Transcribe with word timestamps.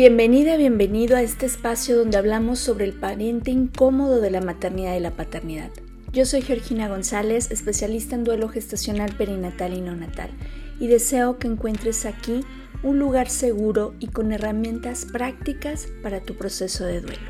Bienvenida, 0.00 0.56
bienvenido 0.56 1.14
a 1.14 1.20
este 1.20 1.44
espacio 1.44 1.94
donde 1.94 2.16
hablamos 2.16 2.58
sobre 2.58 2.86
el 2.86 2.94
pariente 2.94 3.50
incómodo 3.50 4.22
de 4.22 4.30
la 4.30 4.40
maternidad 4.40 4.96
y 4.96 5.00
la 5.00 5.10
paternidad. 5.10 5.68
Yo 6.10 6.24
soy 6.24 6.40
Georgina 6.40 6.88
González, 6.88 7.50
especialista 7.50 8.14
en 8.14 8.24
duelo 8.24 8.48
gestacional 8.48 9.14
perinatal 9.14 9.74
y 9.74 9.82
neonatal, 9.82 10.30
y 10.78 10.86
deseo 10.86 11.38
que 11.38 11.48
encuentres 11.48 12.06
aquí 12.06 12.40
un 12.82 12.98
lugar 12.98 13.28
seguro 13.28 13.94
y 14.00 14.06
con 14.06 14.32
herramientas 14.32 15.04
prácticas 15.04 15.86
para 16.02 16.20
tu 16.20 16.34
proceso 16.34 16.86
de 16.86 17.02
duelo. 17.02 17.28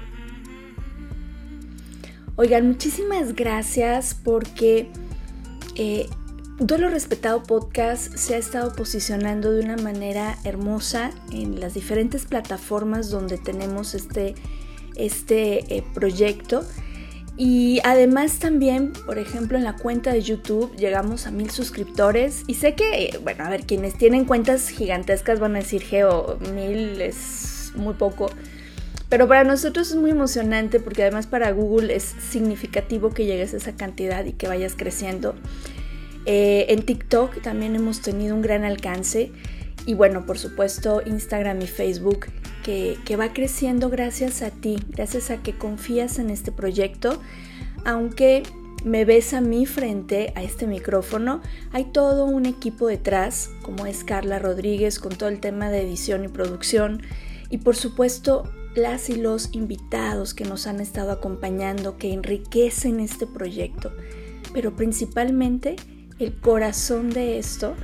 Oigan, 2.37 2.69
muchísimas 2.69 3.35
gracias 3.35 4.15
porque 4.15 4.87
eh, 5.75 6.07
Duelo 6.61 6.91
Respetado 6.91 7.43
Podcast 7.43 8.15
se 8.17 8.35
ha 8.35 8.37
estado 8.37 8.75
posicionando 8.75 9.51
de 9.51 9.65
una 9.65 9.79
manera 9.79 10.37
hermosa 10.45 11.11
en 11.33 11.59
las 11.59 11.73
diferentes 11.73 12.27
plataformas 12.27 13.09
donde 13.09 13.39
tenemos 13.39 13.95
este, 13.95 14.35
este 14.95 15.75
eh, 15.75 15.83
proyecto. 15.95 16.63
Y 17.39 17.81
además 17.83 18.41
también, 18.41 18.93
por 19.07 19.19
ejemplo, 19.19 19.57
en 19.57 19.65
la 19.65 19.77
cuenta 19.77 20.13
de 20.13 20.21
YouTube 20.21 20.77
llegamos 20.77 21.27
a 21.27 21.31
mil 21.31 21.49
suscriptores. 21.49 22.43
Y 22.47 22.57
sé 22.57 22.75
que, 22.75 23.19
bueno, 23.23 23.45
a 23.45 23.49
ver, 23.49 23.65
quienes 23.65 23.97
tienen 23.97 24.27
cuentas 24.27 24.69
gigantescas 24.69 25.41
van 25.41 25.57
a 25.57 25.61
decir, 25.61 25.81
Geo, 25.81 26.39
mil 26.55 27.01
es 27.01 27.73
muy 27.75 27.95
poco. 27.95 28.29
Pero 29.09 29.27
para 29.27 29.45
nosotros 29.45 29.91
es 29.91 29.97
muy 29.97 30.11
emocionante 30.11 30.79
porque 30.79 31.05
además 31.05 31.27
para 31.27 31.51
Google 31.53 31.97
es 31.97 32.05
significativo 32.05 33.09
que 33.09 33.25
llegues 33.25 33.55
a 33.55 33.57
esa 33.57 33.73
cantidad 33.77 34.27
y 34.27 34.35
que 34.35 34.47
vayas 34.47 34.75
creciendo. 34.77 35.35
Eh, 36.27 36.67
en 36.69 36.83
TikTok 36.83 37.41
también 37.43 37.75
hemos 37.77 38.01
tenido 38.03 38.35
un 38.35 38.43
gran 38.43 38.65
alcance. 38.65 39.33
Y 39.87 39.95
bueno, 39.95 40.27
por 40.27 40.39
supuesto 40.39 41.03
Instagram 41.05 41.63
y 41.63 41.67
Facebook 41.67 42.27
que, 42.63 42.99
que, 43.05 43.17
va 43.17 43.33
creciendo 43.33 43.89
gracias 43.89 44.43
a 44.43 44.51
ti, 44.51 44.79
gracias 44.91 45.31
a 45.31 45.43
que 45.43 45.57
confías 45.57 46.19
en 46.19 46.29
este 46.29 46.53
proyecto, 46.53 47.21
aunque 47.87 48.43
me 48.85 49.05
ves 49.05 49.35
a 49.35 49.41
mí 49.41 49.67
frente 49.67 50.33
a 50.37 50.43
este 50.43 50.67
micrófono, 50.67 51.41
hay 51.73 51.85
todo 51.93 52.25
un 52.25 52.47
equipo 52.47 52.87
detrás, 52.87 53.51
como 53.63 53.87
es 53.87 54.05
Carla 54.05 54.39
Rodríguez 54.39 54.99
con 54.99 55.17
todo 55.17 55.29
el 55.29 55.41
tema 55.41 55.71
de 55.71 55.83
edición 55.83 56.25
y 56.25 56.29
producción. 56.29 57.03
Y 57.51 57.59
por 57.59 57.77
supuesto 57.77 58.45
las 58.75 59.11
y 59.11 59.17
los 59.17 59.51
invitados 59.53 60.35
que 60.35 60.45
nos 60.45 60.67
han 60.67 60.81
estado 60.81 61.11
acompañando, 61.13 61.99
que 61.99 62.13
enriquecen 62.13 63.01
este 63.01 63.27
proyecto, 63.27 63.93
pero 64.55 64.75
principalmente 64.77 65.77
el 66.21 66.35
corazón 66.35 67.09
de 67.11 67.39
esto 67.39 67.75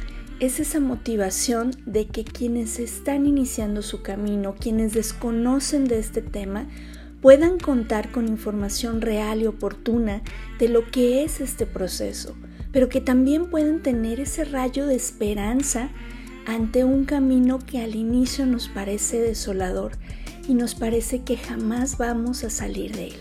es 0.40 0.60
esa 0.60 0.78
motivación 0.78 1.70
de 1.86 2.06
que 2.06 2.22
quienes 2.22 2.78
están 2.78 3.24
iniciando 3.24 3.80
su 3.80 4.02
camino, 4.02 4.54
quienes 4.54 4.92
desconocen 4.92 5.86
de 5.86 5.98
este 5.98 6.20
tema, 6.20 6.68
puedan 7.22 7.58
contar 7.58 8.12
con 8.12 8.28
información 8.28 9.00
real 9.00 9.40
y 9.40 9.46
oportuna 9.46 10.22
de 10.58 10.68
lo 10.68 10.84
que 10.90 11.24
es 11.24 11.40
este 11.40 11.64
proceso, 11.64 12.36
pero 12.72 12.90
que 12.90 13.00
también 13.00 13.48
puedan 13.48 13.82
tener 13.82 14.20
ese 14.20 14.44
rayo 14.44 14.86
de 14.86 14.96
esperanza 14.96 15.88
ante 16.46 16.84
un 16.84 17.06
camino 17.06 17.58
que 17.58 17.80
al 17.80 17.96
inicio 17.96 18.44
nos 18.44 18.68
parece 18.68 19.18
desolador 19.18 19.92
y 20.46 20.52
nos 20.52 20.74
parece 20.74 21.22
que 21.22 21.38
jamás 21.38 21.96
vamos 21.96 22.44
a 22.44 22.50
salir 22.50 22.94
de 22.94 23.06
él. 23.08 23.16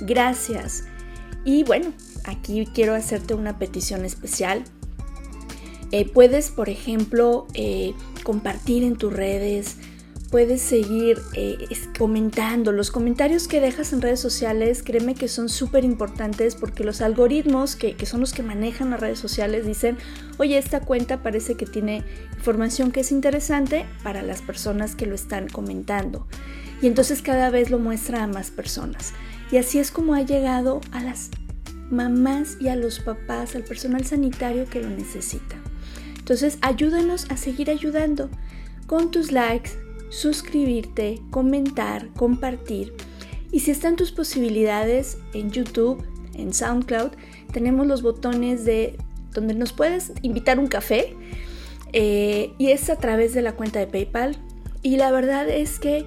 Gracias. 0.00 0.84
Y 1.44 1.62
bueno, 1.62 1.92
aquí 2.24 2.66
quiero 2.72 2.94
hacerte 2.94 3.34
una 3.34 3.58
petición 3.58 4.04
especial. 4.04 4.64
Eh, 5.90 6.08
puedes, 6.08 6.50
por 6.50 6.68
ejemplo, 6.68 7.46
eh, 7.54 7.94
compartir 8.22 8.82
en 8.82 8.96
tus 8.96 9.12
redes, 9.12 9.76
puedes 10.30 10.62
seguir 10.62 11.20
eh, 11.34 11.58
comentando. 11.98 12.72
Los 12.72 12.90
comentarios 12.90 13.46
que 13.46 13.60
dejas 13.60 13.92
en 13.92 14.00
redes 14.00 14.18
sociales, 14.18 14.82
créeme 14.82 15.14
que 15.14 15.28
son 15.28 15.50
súper 15.50 15.84
importantes 15.84 16.54
porque 16.54 16.84
los 16.84 17.02
algoritmos 17.02 17.76
que, 17.76 17.94
que, 17.94 18.06
son 18.06 18.20
los 18.20 18.32
que 18.32 18.42
manejan 18.42 18.88
las 18.88 19.00
redes 19.00 19.18
sociales 19.18 19.66
dicen, 19.66 19.98
oye, 20.38 20.56
esta 20.56 20.80
cuenta 20.80 21.22
parece 21.22 21.56
que 21.56 21.66
tiene 21.66 22.02
información 22.38 22.90
que 22.90 23.00
es 23.00 23.12
interesante 23.12 23.84
para 24.02 24.22
las 24.22 24.40
personas 24.40 24.96
que 24.96 25.04
lo 25.04 25.14
están 25.14 25.48
comentando. 25.48 26.26
Y 26.80 26.86
entonces 26.86 27.20
cada 27.20 27.50
vez 27.50 27.68
lo 27.68 27.78
muestra 27.78 28.24
a 28.24 28.26
más 28.26 28.50
personas. 28.50 29.12
Y 29.52 29.58
así 29.58 29.78
es 29.78 29.90
como 29.90 30.14
ha 30.14 30.22
llegado 30.22 30.80
a 30.92 31.02
las 31.02 31.28
mamás 31.92 32.56
y 32.60 32.68
a 32.68 32.76
los 32.76 32.98
papás, 32.98 33.54
al 33.54 33.62
personal 33.62 34.04
sanitario 34.04 34.66
que 34.68 34.82
lo 34.82 34.88
necesita. 34.88 35.56
Entonces, 36.18 36.58
ayúdanos 36.62 37.26
a 37.30 37.36
seguir 37.36 37.70
ayudando 37.70 38.30
con 38.86 39.10
tus 39.10 39.32
likes, 39.32 39.72
suscribirte, 40.08 41.20
comentar, 41.30 42.08
compartir. 42.14 42.94
Y 43.50 43.60
si 43.60 43.70
están 43.70 43.96
tus 43.96 44.12
posibilidades 44.12 45.18
en 45.34 45.50
YouTube, 45.50 46.04
en 46.34 46.52
SoundCloud, 46.54 47.10
tenemos 47.52 47.86
los 47.86 48.02
botones 48.02 48.64
de 48.64 48.96
donde 49.32 49.54
nos 49.54 49.72
puedes 49.72 50.12
invitar 50.22 50.58
un 50.58 50.66
café 50.66 51.14
eh, 51.92 52.52
y 52.58 52.68
es 52.68 52.88
a 52.88 52.96
través 52.96 53.34
de 53.34 53.42
la 53.42 53.52
cuenta 53.52 53.78
de 53.78 53.86
PayPal. 53.86 54.36
Y 54.82 54.96
la 54.96 55.10
verdad 55.10 55.48
es 55.48 55.78
que 55.78 56.06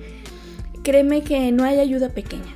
créeme 0.83 1.23
que 1.23 1.51
no 1.51 1.63
hay 1.63 1.79
ayuda 1.79 2.09
pequeña. 2.09 2.55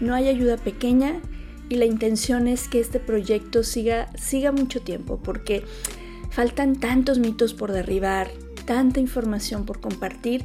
No 0.00 0.14
hay 0.14 0.28
ayuda 0.28 0.56
pequeña 0.56 1.20
y 1.68 1.76
la 1.76 1.84
intención 1.84 2.48
es 2.48 2.68
que 2.68 2.80
este 2.80 3.00
proyecto 3.00 3.62
siga, 3.62 4.08
siga 4.16 4.52
mucho 4.52 4.82
tiempo 4.82 5.18
porque 5.22 5.64
faltan 6.30 6.76
tantos 6.76 7.18
mitos 7.18 7.54
por 7.54 7.72
derribar, 7.72 8.30
tanta 8.64 9.00
información 9.00 9.64
por 9.64 9.80
compartir. 9.80 10.44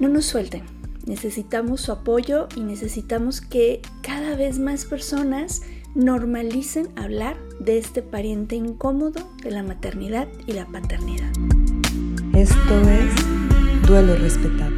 No 0.00 0.08
nos 0.08 0.26
suelten. 0.26 0.64
Necesitamos 1.06 1.82
su 1.82 1.92
apoyo 1.92 2.48
y 2.56 2.60
necesitamos 2.60 3.40
que 3.40 3.80
cada 4.02 4.34
vez 4.36 4.58
más 4.58 4.84
personas 4.84 5.62
normalicen 5.94 6.88
hablar 6.96 7.36
de 7.60 7.78
este 7.78 8.02
pariente 8.02 8.56
incómodo 8.56 9.30
de 9.42 9.50
la 9.50 9.62
maternidad 9.62 10.28
y 10.46 10.52
la 10.52 10.66
paternidad. 10.66 11.30
Esto 12.34 12.80
es 12.88 13.86
duelo 13.86 14.16
respetado. 14.16 14.74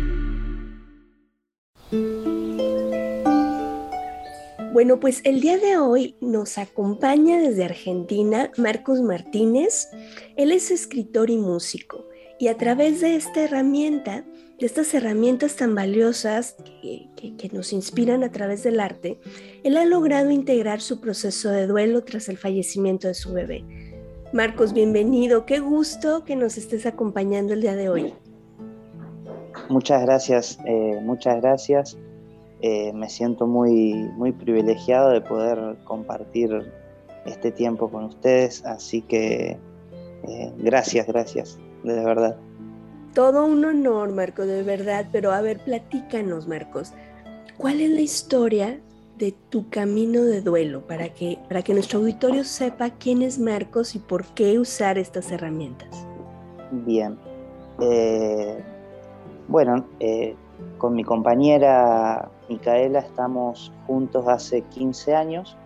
Bueno, 4.73 5.01
pues 5.01 5.23
el 5.25 5.41
día 5.41 5.57
de 5.57 5.79
hoy 5.79 6.15
nos 6.21 6.59
acompaña 6.59 7.41
desde 7.41 7.65
Argentina 7.65 8.53
Marcos 8.59 9.01
Martínez. 9.01 9.89
Él 10.37 10.53
es 10.53 10.71
escritor 10.71 11.31
y 11.31 11.39
músico 11.39 12.07
y 12.39 12.49
a 12.49 12.57
través 12.59 13.01
de 13.01 13.17
esta 13.17 13.45
herramienta, 13.45 14.25
de 14.59 14.67
estas 14.67 14.93
herramientas 14.93 15.57
tan 15.57 15.75
valiosas 15.75 16.57
que, 16.83 17.49
nos 17.51 17.73
inspiran 17.73 18.23
a 18.23 18.31
través 18.31 18.63
del 18.63 18.79
arte, 18.79 19.19
él 19.65 19.79
ha 19.79 19.87
logrado 19.87 20.31
integrar 20.31 20.83
su 20.83 21.01
proceso 21.01 21.51
de 21.51 21.67
duelo 21.67 22.05
tras 22.05 22.29
el 22.29 22.37
fallecimiento 22.37 23.09
de 23.09 23.15
su 23.15 23.33
bebé. 23.33 23.65
Marcos, 24.35 24.75
bienvenido. 24.75 25.47
Qué 25.47 25.61
gusto 25.61 26.25
que 26.25 26.37
nos 26.37 26.59
estés 26.59 26.85
acompañando 26.85 27.55
el 27.55 27.63
día 27.63 27.75
de 27.75 27.89
hoy. 27.89 28.15
Muchas 29.71 30.03
gracias, 30.03 30.59
eh, 30.67 31.01
muchas 31.03 31.41
gracias. 31.41 31.97
Eh, 32.61 32.93
me 32.93 33.09
siento 33.09 33.47
muy, 33.47 33.93
muy 34.17 34.33
privilegiado 34.33 35.11
de 35.11 35.21
poder 35.21 35.77
compartir 35.85 36.73
este 37.25 37.53
tiempo 37.53 37.89
con 37.89 38.05
ustedes, 38.05 38.65
así 38.65 39.03
que 39.03 39.57
eh, 40.27 40.53
gracias, 40.59 41.07
gracias, 41.07 41.59
de 41.85 42.05
verdad. 42.05 42.37
Todo 43.15 43.47
un 43.47 43.65
honor, 43.65 44.13
Marcos, 44.13 44.47
de 44.47 44.63
verdad, 44.63 45.07
pero 45.13 45.33
a 45.33 45.41
ver, 45.41 45.61
platícanos, 45.61 46.49
Marcos, 46.49 46.93
¿cuál 47.57 47.81
es 47.81 47.91
la 47.91 48.01
historia 48.01 48.81
de 49.19 49.35
tu 49.51 49.69
camino 49.69 50.23
de 50.23 50.41
duelo 50.41 50.87
para 50.87 51.09
que, 51.13 51.39
para 51.49 51.63
que 51.63 51.75
nuestro 51.75 52.01
auditorio 52.01 52.45
sepa 52.45 52.91
quién 52.91 53.23
es 53.23 53.39
Marcos 53.39 53.95
y 53.95 53.99
por 53.99 54.25
qué 54.27 54.59
usar 54.59 54.99
estas 54.99 55.31
herramientas? 55.31 56.07
Bien. 56.71 57.19
Eh, 57.81 58.63
bueno, 59.49 59.87
con 60.79 60.95
mi 60.95 61.05
compañera 61.05 62.31
Micaela 62.49 63.01
estamos 63.01 63.73
juntos 63.87 64.27
hace 64.27 64.63
15 64.63 65.15
años, 65.15 65.57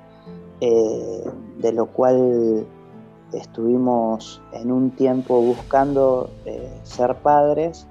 eh, 0.61 1.25
de 1.59 1.73
lo 1.73 1.87
cual 1.87 2.67
estuvimos 3.33 4.43
en 4.53 4.71
un 4.71 4.91
tiempo 4.91 5.41
buscando 5.41 6.31
eh, 6.45 6.81
ser 6.83 7.17
padres 7.17 7.87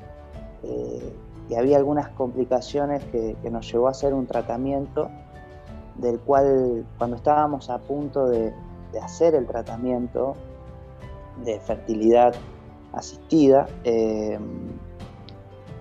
eh, 0.63 1.13
y 1.50 1.56
había 1.56 1.77
algunas 1.77 2.09
complicaciones 2.09 3.03
que, 3.06 3.36
nos 3.50 3.71
llevó 3.71 3.88
a 3.88 3.92
hacer 3.92 4.13
un 4.13 4.27
tratamiento 4.27 5.09
del 5.95 6.19
cual 6.19 6.86
cuando 6.98 7.18
estábamos 7.18 7.69
a 7.69 7.80
punto 7.80 8.27
de, 8.27 8.53
de 8.94 9.00
hacer 9.00 9.36
el 9.36 9.45
tratamiento 9.45 10.36
de 11.44 11.59
fertilidad 11.59 12.33
asistida, 12.94 13.68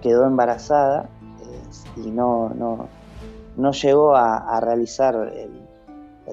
quedó 0.01 0.27
embarazada 0.27 1.09
y 1.97 2.11
no, 2.11 2.51
no, 2.51 2.89
no 3.57 3.73
llegó 3.73 4.15
a, 4.17 4.61
realizar 4.61 5.15
el, 5.15 5.69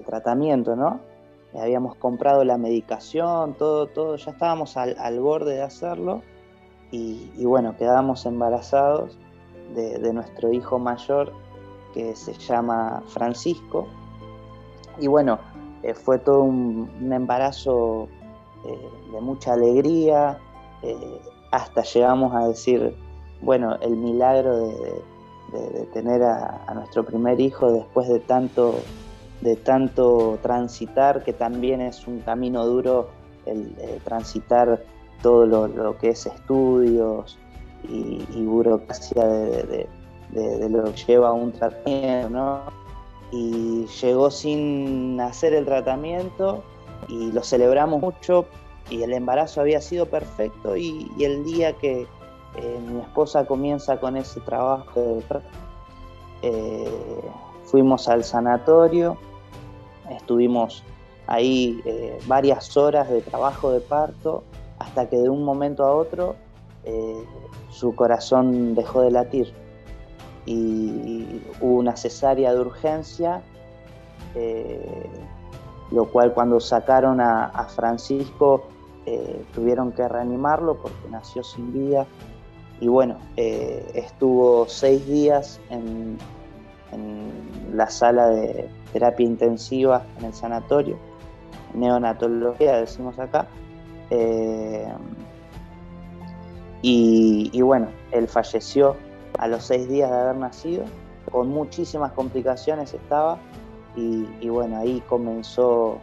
tratamiento, 0.05 0.75
¿no? 0.75 0.99
Habíamos 1.59 1.95
comprado 1.95 2.43
la 2.43 2.59
medicación, 2.59 3.55
todo, 3.55 3.87
todo, 3.87 4.15
ya 4.15 4.31
estábamos 4.31 4.77
al, 4.77 5.19
borde 5.19 5.55
de 5.55 5.63
hacerlo 5.63 6.21
y, 6.91 7.43
bueno, 7.45 7.75
quedamos 7.77 8.25
embarazados 8.27 9.17
de, 9.73 10.13
nuestro 10.13 10.53
hijo 10.53 10.77
mayor 10.77 11.33
que 11.95 12.15
se 12.15 12.33
llama 12.33 13.01
Francisco. 13.07 13.87
Y 14.99 15.07
bueno, 15.07 15.39
eh, 15.81 15.95
fue 15.95 16.19
todo 16.19 16.43
un, 16.43 17.11
embarazo 17.11 18.07
eh, 18.65 19.11
de 19.11 19.21
mucha 19.21 19.53
alegría, 19.53 20.37
eh, 20.83 21.21
hasta 21.51 21.81
llegamos 21.81 22.35
a 22.35 22.47
decir, 22.47 22.95
bueno, 23.42 23.78
el 23.81 23.95
milagro 23.95 24.68
de, 24.68 25.01
tener 25.94 26.24
a, 26.24 26.74
nuestro 26.75 27.06
primer 27.06 27.39
hijo 27.39 27.72
después 27.72 28.10
de 28.10 28.19
tanto, 28.19 28.80
de 29.42 29.56
tanto 29.56 30.38
transitar, 30.42 31.24
que 31.24 31.34
también 31.34 31.80
es 31.80 32.06
un 32.06 32.19
camino 32.19 32.66
duro 32.66 33.10
el, 33.45 33.74
transitar 34.04 34.84
todo 35.22 35.45
lo, 35.45 35.98
que 35.98 36.10
es 36.10 36.25
estudios 36.25 37.38
y, 37.89 38.44
burocracia 38.44 39.25
de, 39.25 39.88
lo 40.69 40.84
que 40.86 41.06
lleva 41.07 41.31
un 41.31 41.51
tratamiento, 41.54 42.30
¿no? 42.30 42.60
Y 43.31 43.86
llegó 44.01 44.30
sin 44.31 45.19
hacer 45.19 45.54
el 45.54 45.66
tratamiento 45.66 46.63
y 47.07 47.31
lo 47.31 47.44
celebramos 47.44 48.01
mucho 48.01 48.45
y 48.89 49.04
el 49.04 49.13
embarazo 49.13 49.62
había 49.62 49.81
sido 49.81 50.06
perfecto 50.06 50.78
y, 50.78 51.10
el 51.19 51.44
día 51.44 51.74
que 51.74 52.07
eh, 52.55 52.79
mi 52.88 53.01
esposa 53.01 53.45
comienza 53.45 53.99
con 53.99 54.17
ese 54.17 54.39
trabajo, 54.39 55.21
eh, 56.41 57.21
fuimos 57.65 58.07
al 58.07 58.23
sanatorio, 58.23 59.17
estuvimos 60.09 60.83
ahí 61.27 61.81
eh, 61.85 62.17
varias 62.25 62.75
horas 62.77 63.09
de 63.09 63.21
trabajo 63.21 63.71
de 63.71 63.81
parto 63.81 64.44
hasta 64.79 65.09
que 65.09 65.17
de 65.17 65.29
un 65.29 65.44
momento 65.44 65.83
a 65.83 65.94
otro 65.94 66.35
su 67.69 67.94
corazón 67.95 68.73
dejó 68.73 69.01
de 69.01 69.11
latir 69.11 69.53
y 70.45 71.41
hubo 71.59 71.79
una 71.79 71.97
cesárea 71.97 72.53
de 72.53 72.61
urgencia 72.61 73.41
lo 75.91 76.05
cual 76.05 76.33
cuando 76.33 76.61
sacaron 76.61 77.19
a 77.19 77.67
Francisco 77.75 78.67
tuvieron 79.53 79.91
que 79.91 80.07
reanimarlo 80.07 80.75
porque 80.75 81.09
nació 81.09 81.43
sin 81.43 81.73
vida. 81.73 82.07
Y 82.79 82.88
bueno, 82.88 83.18
eh, 83.38 83.85
estuvo 83.95 84.68
seis 84.68 85.06
días 85.07 85.59
en, 85.69 86.18
la 87.74 87.89
sala 87.89 88.29
de 88.29 88.69
terapia 88.94 89.25
intensiva 89.25 90.03
en 90.18 90.25
el 90.25 90.33
sanatorio, 90.33 90.97
neonatología 91.74 92.77
decimos 92.77 93.19
acá. 93.19 93.47
Eh, 94.09 94.88
y, 96.81 97.62
bueno, 97.62 97.88
él 98.12 98.27
falleció 98.27 98.95
a 99.38 99.47
los 99.47 99.65
seis 99.65 99.89
días 99.89 100.09
de 100.09 100.18
haber 100.18 100.38
nacido, 100.38 100.85
con 101.31 101.50
muchísimas 101.50 102.13
complicaciones 102.13 102.94
estaba, 102.94 103.38
y, 103.95 104.27
y 104.39 104.50
bueno, 104.50 104.77
ahí 104.77 105.03
comenzó 105.09 106.00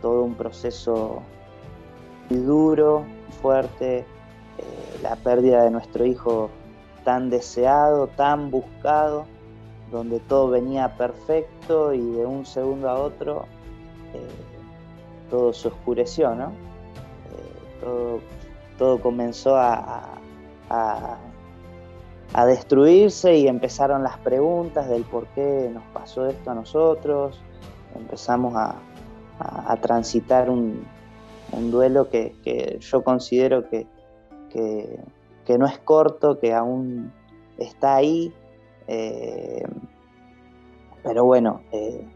todo 0.00 0.22
un 0.22 0.34
proceso 0.34 1.22
duro, 2.28 3.04
fuerte, 3.42 4.04
eh, 4.60 5.00
la 5.02 5.16
pérdida 5.16 5.64
de 5.64 5.70
nuestro 5.70 6.04
hijo 6.04 6.50
tan 7.04 7.30
deseado, 7.30 8.08
tan 8.08 8.50
buscado, 8.50 9.26
donde 9.90 10.20
todo 10.20 10.48
venía 10.48 10.96
perfecto 10.96 11.92
y 11.92 12.00
de 12.00 12.26
un 12.26 12.46
segundo 12.46 12.88
a 12.88 12.94
otro 12.94 13.46
eh, 14.12 14.20
todo 15.30 15.52
se 15.52 15.68
oscureció, 15.68 16.34
¿no? 16.34 16.52
Eh, 17.82 18.20
todo, 18.78 19.00
comenzó 19.00 19.56
a, 19.56 20.18
a, 20.68 21.18
destruirse 22.46 23.36
y 23.36 23.46
empezaron 23.46 24.02
las 24.02 24.18
preguntas 24.18 24.88
del 24.88 25.04
por 25.04 25.26
qué 25.28 25.70
nos 25.72 25.84
pasó 25.92 26.26
esto 26.26 26.50
a 26.50 26.54
nosotros, 26.54 27.40
empezamos 27.94 28.54
a 28.56 29.76
transitar 29.80 30.48
un, 30.48 30.84
un 31.52 31.70
duelo 31.70 32.08
que, 32.08 32.78
yo 32.80 33.02
considero 33.02 33.68
que, 33.68 33.86
no 34.56 35.66
es 35.66 35.78
corto, 35.78 36.38
que 36.38 36.52
aún 36.52 37.12
está 37.58 37.96
ahí. 37.96 38.32
Eh, 38.86 39.64
pero 41.02 41.24
bueno, 41.24 41.62
eh, 41.72 42.06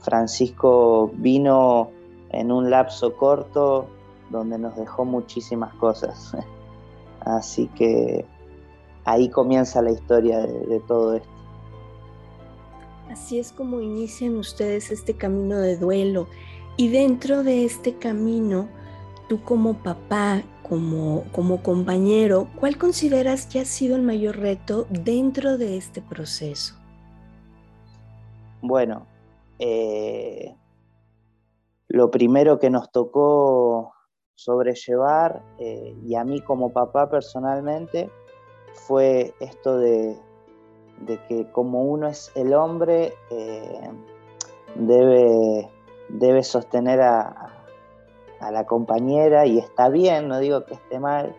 Francisco 0.00 1.10
vino 1.14 1.90
en 2.30 2.50
un 2.50 2.70
lapso 2.70 3.16
corto 3.16 3.86
donde 4.30 4.58
nos 4.58 4.76
dejó 4.76 5.04
muchísimas 5.04 5.74
cosas. 5.74 6.36
Así 7.20 7.68
que 7.68 8.24
ahí 9.04 9.28
comienza 9.28 9.82
la 9.82 9.92
historia 9.92 10.40
de 10.40 10.80
todo 10.80 11.16
esto. 11.16 11.28
Así 13.10 13.38
es 13.38 13.52
como 13.52 13.80
inician 13.80 14.36
ustedes 14.38 14.90
este 14.90 15.14
camino 15.14 15.58
de 15.58 15.76
duelo. 15.76 16.28
Y 16.78 16.88
dentro 16.88 17.42
de 17.42 17.66
este 17.66 17.96
camino, 17.96 18.68
tú 19.28 19.42
como 19.42 19.74
papá, 19.74 20.42
como, 20.72 21.24
como 21.32 21.62
compañero, 21.62 22.48
¿cuál 22.58 22.78
consideras 22.78 23.44
que 23.44 23.60
ha 23.60 23.66
sido 23.66 23.94
el 23.94 24.00
mayor 24.00 24.38
reto 24.38 24.86
dentro 24.88 25.58
de 25.58 25.76
este 25.76 26.00
proceso? 26.00 26.76
Bueno, 28.62 29.06
eh, 29.58 30.56
lo 31.88 32.10
primero 32.10 32.58
que 32.58 32.70
nos 32.70 32.90
tocó 32.90 33.92
sobrellevar, 34.34 35.42
eh, 35.58 35.94
y 36.06 36.14
a 36.14 36.24
mí 36.24 36.40
como 36.40 36.72
papá 36.72 37.10
personalmente, 37.10 38.10
fue 38.72 39.34
esto 39.40 39.76
de, 39.76 40.16
que 41.28 41.50
como 41.52 41.82
uno 41.82 42.08
es 42.08 42.32
el 42.34 42.54
hombre, 42.54 43.12
eh, 43.28 43.90
debe, 44.76 45.68
debe 46.08 46.42
sostener 46.42 47.02
a, 47.02 47.61
a 48.42 48.50
la 48.50 48.66
compañera 48.66 49.46
y 49.46 49.58
está 49.58 49.88
bien, 49.88 50.28
no 50.28 50.38
digo 50.38 50.64
que 50.64 50.74
esté 50.74 50.98
mal, 50.98 51.34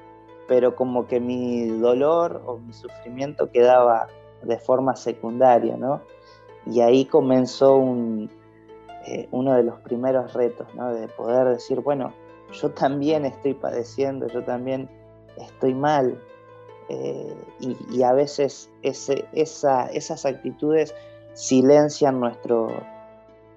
pero 0.48 0.76
como 0.76 1.08
que 1.08 1.20
mi 1.20 1.68
dolor 1.68 2.42
o 2.46 2.58
mi 2.58 2.74
sufrimiento 2.74 3.52
quedaba 3.52 4.08
de 4.42 4.58
forma 4.58 4.96
secundaria, 4.96 5.78
¿no? 5.78 6.02
Y 6.66 6.80
ahí 6.80 7.06
comenzó 7.06 7.76
un, 7.76 8.30
eh, 9.06 9.28
uno 9.32 9.54
de 9.56 9.64
los 9.64 9.80
primeros 9.82 10.34
retos, 10.34 10.68
¿no? 10.76 10.94
De 10.94 11.08
poder 11.10 11.48
decir, 11.50 11.82
bueno, 11.82 12.14
yo 12.54 12.72
también 12.72 13.26
estoy 13.26 13.54
padeciendo, 13.54 14.28
yo 14.28 14.44
también 14.44 14.90
estoy 15.38 15.74
mal. 15.74 16.18
Eh, 16.90 17.36
y, 17.92 18.04
a 18.04 18.12
veces 18.14 18.70
ese, 18.82 19.26
esa, 19.32 19.88
esas 19.88 20.26
actitudes 20.26 20.94
silencian 21.34 22.20
nuestro, 22.20 22.70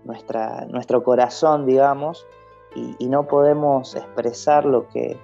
nuestra, 0.04 0.64
nuestro 0.66 1.02
corazón, 1.02 1.66
digamos, 1.66 2.24
y, 2.74 3.06
no 3.08 3.26
podemos 3.26 3.94
expresar 3.94 4.64
lo 4.66 4.88
que, 4.88 5.16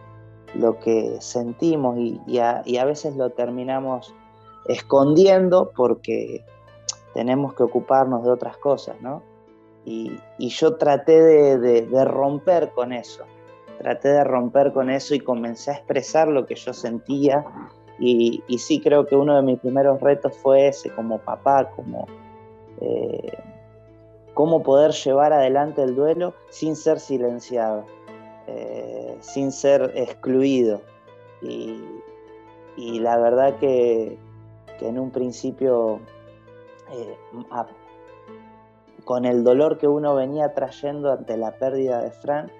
lo 0.54 0.78
que 0.78 1.18
sentimos 1.20 1.99
y, 1.99 2.38
a, 2.38 2.84
veces 2.84 3.16
lo 3.16 3.30
terminamos 3.30 4.14
escondiendo 4.66 5.70
porque 5.76 6.44
tenemos 7.14 7.54
que 7.54 7.62
ocuparnos 7.64 8.25
de 8.25 8.30
otras 8.30 8.56
cosas, 8.56 9.00
¿no? 9.00 9.22
Y, 9.84 10.18
yo 10.38 10.76
traté 10.76 11.20
de, 11.58 12.04
romper 12.04 12.70
con 12.70 12.92
eso, 12.92 13.25
traté 13.78 14.08
de 14.08 14.25
romper 14.25 14.72
con 14.72 14.88
eso 14.88 15.14
y 15.14 15.20
comencé 15.20 15.72
a 15.72 15.75
expresar 15.75 16.28
lo 16.28 16.46
que 16.46 16.54
yo 16.54 16.72
sentía 16.72 17.44
y, 17.99 18.42
sí 18.58 18.80
creo 18.80 19.06
que 19.06 19.14
uno 19.14 19.37
de 19.37 19.42
mis 19.42 19.61
primeros 19.61 20.00
retos 20.00 20.37
fue 20.38 20.68
ese 20.68 20.90
como 20.90 21.18
papá, 21.18 21.70
como... 21.76 22.06
Eh, 22.80 23.32
cómo 24.34 24.62
poder 24.62 24.92
llevar 24.92 25.32
adelante 25.32 25.82
el 25.82 25.94
duelo 25.94 26.34
sin 26.48 26.76
ser 26.76 27.00
silenciado, 27.00 27.84
eh, 28.46 29.16
sin 29.20 29.52
ser 29.52 29.92
excluido. 29.94 30.80
Y, 31.42 31.80
la 33.00 33.18
verdad 33.18 33.56
que, 33.58 34.18
en 34.80 34.98
un 34.98 35.10
principio, 35.10 36.00
eh, 36.92 37.16
con 39.04 39.24
el 39.24 39.44
dolor 39.44 39.78
que 39.78 39.88
uno 39.88 40.14
venía 40.14 40.54
trayendo 40.54 41.12
ante 41.12 41.36
la 41.36 41.52
pérdida 41.52 42.00
de 42.00 42.10
Fran, 42.10 42.50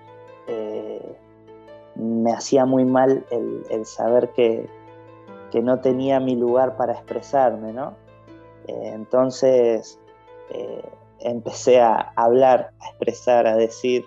eh, 0.49 1.17
me 1.95 2.33
hacía 2.33 2.67
muy 2.67 2.85
mal 2.85 3.25
el, 3.31 3.87
saber 3.87 4.31
que, 4.31 4.69
no 5.63 5.81
tenía 5.81 6.19
mi 6.19 6.35
lugar 6.35 6.77
para 6.77 6.95
expresarme, 6.95 7.73
¿no? 7.75 7.95
entonces, 8.67 10.01
empecé 11.25 11.81
a 11.81 12.13
hablar, 12.17 12.73
a 12.81 12.89
expresar, 12.89 13.47
a 13.47 13.57
decir, 13.57 14.05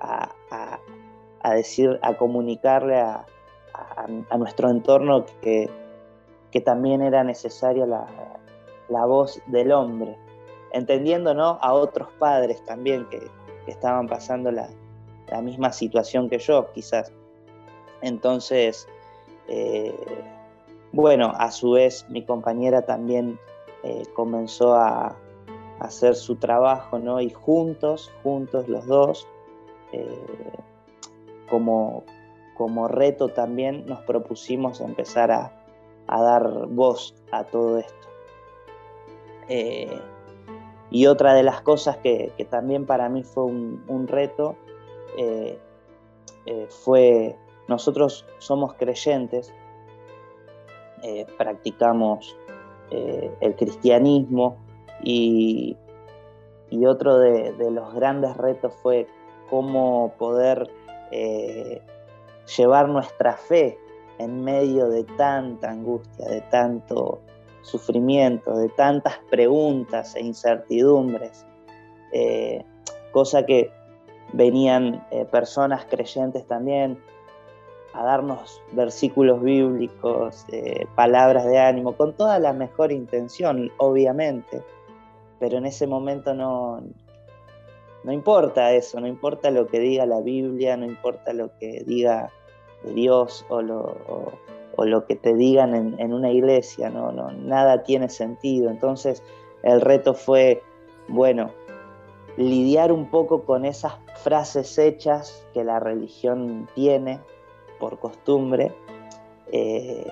a, 0.00 1.54
decir, 1.54 1.98
a 2.02 2.14
comunicarle 2.14 3.00
a, 3.00 3.26
nuestro 4.36 4.70
entorno 4.70 5.24
que, 5.40 5.70
también 6.64 7.02
era 7.02 7.24
necesaria 7.24 7.86
la, 7.86 9.06
voz 9.06 9.40
del 9.46 9.72
hombre, 9.72 10.16
entendiendo 10.72 11.34
¿no? 11.34 11.58
a 11.62 11.72
otros 11.72 12.08
padres 12.18 12.64
también 12.64 13.08
que, 13.08 13.20
estaban 13.66 14.08
pasando 14.08 14.50
la, 14.50 14.68
misma 15.42 15.72
situación 15.72 16.28
que 16.28 16.38
yo, 16.38 16.70
quizás. 16.72 17.10
Entonces, 18.02 18.86
eh, 19.48 19.94
bueno, 20.92 21.32
a 21.38 21.50
su 21.50 21.70
vez 21.70 22.04
mi 22.10 22.22
compañera 22.22 22.82
también 22.82 23.38
eh, 23.82 24.02
comenzó 24.14 24.74
a, 24.74 25.16
hacer 25.82 26.14
su 26.14 26.36
trabajo, 26.36 26.98
¿no? 26.98 27.20
Y 27.20 27.30
juntos, 27.30 28.10
juntos 28.22 28.68
los 28.68 28.86
dos, 28.86 29.26
eh, 29.92 30.06
como, 31.50 32.04
como 32.56 32.88
reto 32.88 33.28
también 33.28 33.84
nos 33.86 34.00
propusimos 34.00 34.80
empezar 34.80 35.30
a, 35.30 35.52
dar 36.08 36.66
voz 36.68 37.14
a 37.30 37.44
todo 37.44 37.78
esto. 37.78 38.08
Eh, 39.48 40.00
y 40.90 41.06
otra 41.06 41.34
de 41.34 41.42
las 41.42 41.62
cosas 41.62 41.96
que, 41.98 42.32
también 42.50 42.86
para 42.86 43.08
mí 43.08 43.22
fue 43.22 43.44
un, 43.44 44.06
reto 44.08 44.56
fue, 46.68 47.36
nosotros 47.68 48.26
somos 48.38 48.74
creyentes, 48.74 49.54
practicamos 51.38 52.36
eh, 52.94 53.34
el 53.40 53.56
cristianismo 53.56 54.58
y, 55.02 55.76
otro 56.86 57.18
de, 57.18 57.70
los 57.70 57.94
grandes 57.94 58.36
retos 58.36 58.72
fue 58.82 59.06
cómo 59.50 60.14
poder 60.18 60.70
eh, 61.10 61.82
llevar 62.56 62.88
nuestra 62.88 63.34
fe 63.34 63.78
en 64.18 64.42
medio 64.42 64.88
de 64.88 65.04
tanta 65.04 65.70
angustia, 65.70 66.26
de 66.28 66.40
tanto 66.42 67.20
sufrimiento, 67.60 68.56
de 68.56 68.68
tantas 68.70 69.18
preguntas 69.30 70.16
e 70.16 70.20
incertidumbres, 70.20 71.44
eh, 72.12 72.64
cosa 73.12 73.44
que 73.44 73.70
venían 74.32 75.06
personas 75.30 75.84
creyentes 75.84 76.46
también 76.46 76.98
a 77.94 78.04
darnos 78.04 78.62
versículos 78.72 79.42
bíblicos, 79.42 80.46
eh, 80.50 80.86
palabras 80.94 81.44
de 81.44 81.58
ánimo, 81.58 81.92
con 81.92 82.14
toda 82.14 82.38
la 82.38 82.52
mejor 82.52 82.92
intención, 82.92 83.70
obviamente, 83.76 84.62
pero 85.42 85.58
en 85.58 85.66
ese 85.66 85.88
momento 85.88 86.34
no, 86.34 86.84
no 88.04 88.12
importa 88.12 88.74
eso, 88.74 89.00
no 89.00 89.08
importa 89.08 89.50
lo 89.50 89.66
que 89.66 89.80
diga 89.80 90.06
la 90.06 90.20
Biblia, 90.20 90.76
no 90.76 90.86
importa 90.86 91.32
lo 91.32 91.50
que 91.58 91.82
diga 91.84 92.30
Dios 92.94 93.44
o 93.48 93.60
lo, 93.60 93.96
lo 94.78 95.04
que 95.04 95.16
te 95.16 95.34
digan 95.34 95.98
en, 95.98 96.14
una 96.14 96.30
iglesia, 96.30 96.90
no, 96.90 97.10
no, 97.10 97.32
nada 97.32 97.82
tiene 97.82 98.08
sentido. 98.08 98.70
Entonces 98.70 99.20
el 99.64 99.80
reto 99.80 100.14
fue, 100.14 100.62
bueno, 101.08 101.50
lidiar 102.36 102.92
un 102.92 103.10
poco 103.10 103.42
con 103.42 103.64
esas 103.64 103.94
frases 104.22 104.78
hechas 104.78 105.44
que 105.52 105.64
la 105.64 105.80
religión 105.80 106.68
tiene, 106.76 107.18
por 107.80 107.98
costumbre, 107.98 108.72
eh, 109.50 110.06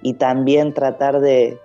y 0.00 0.14
también 0.14 0.72
tratar 0.72 1.20
de, 1.20 1.60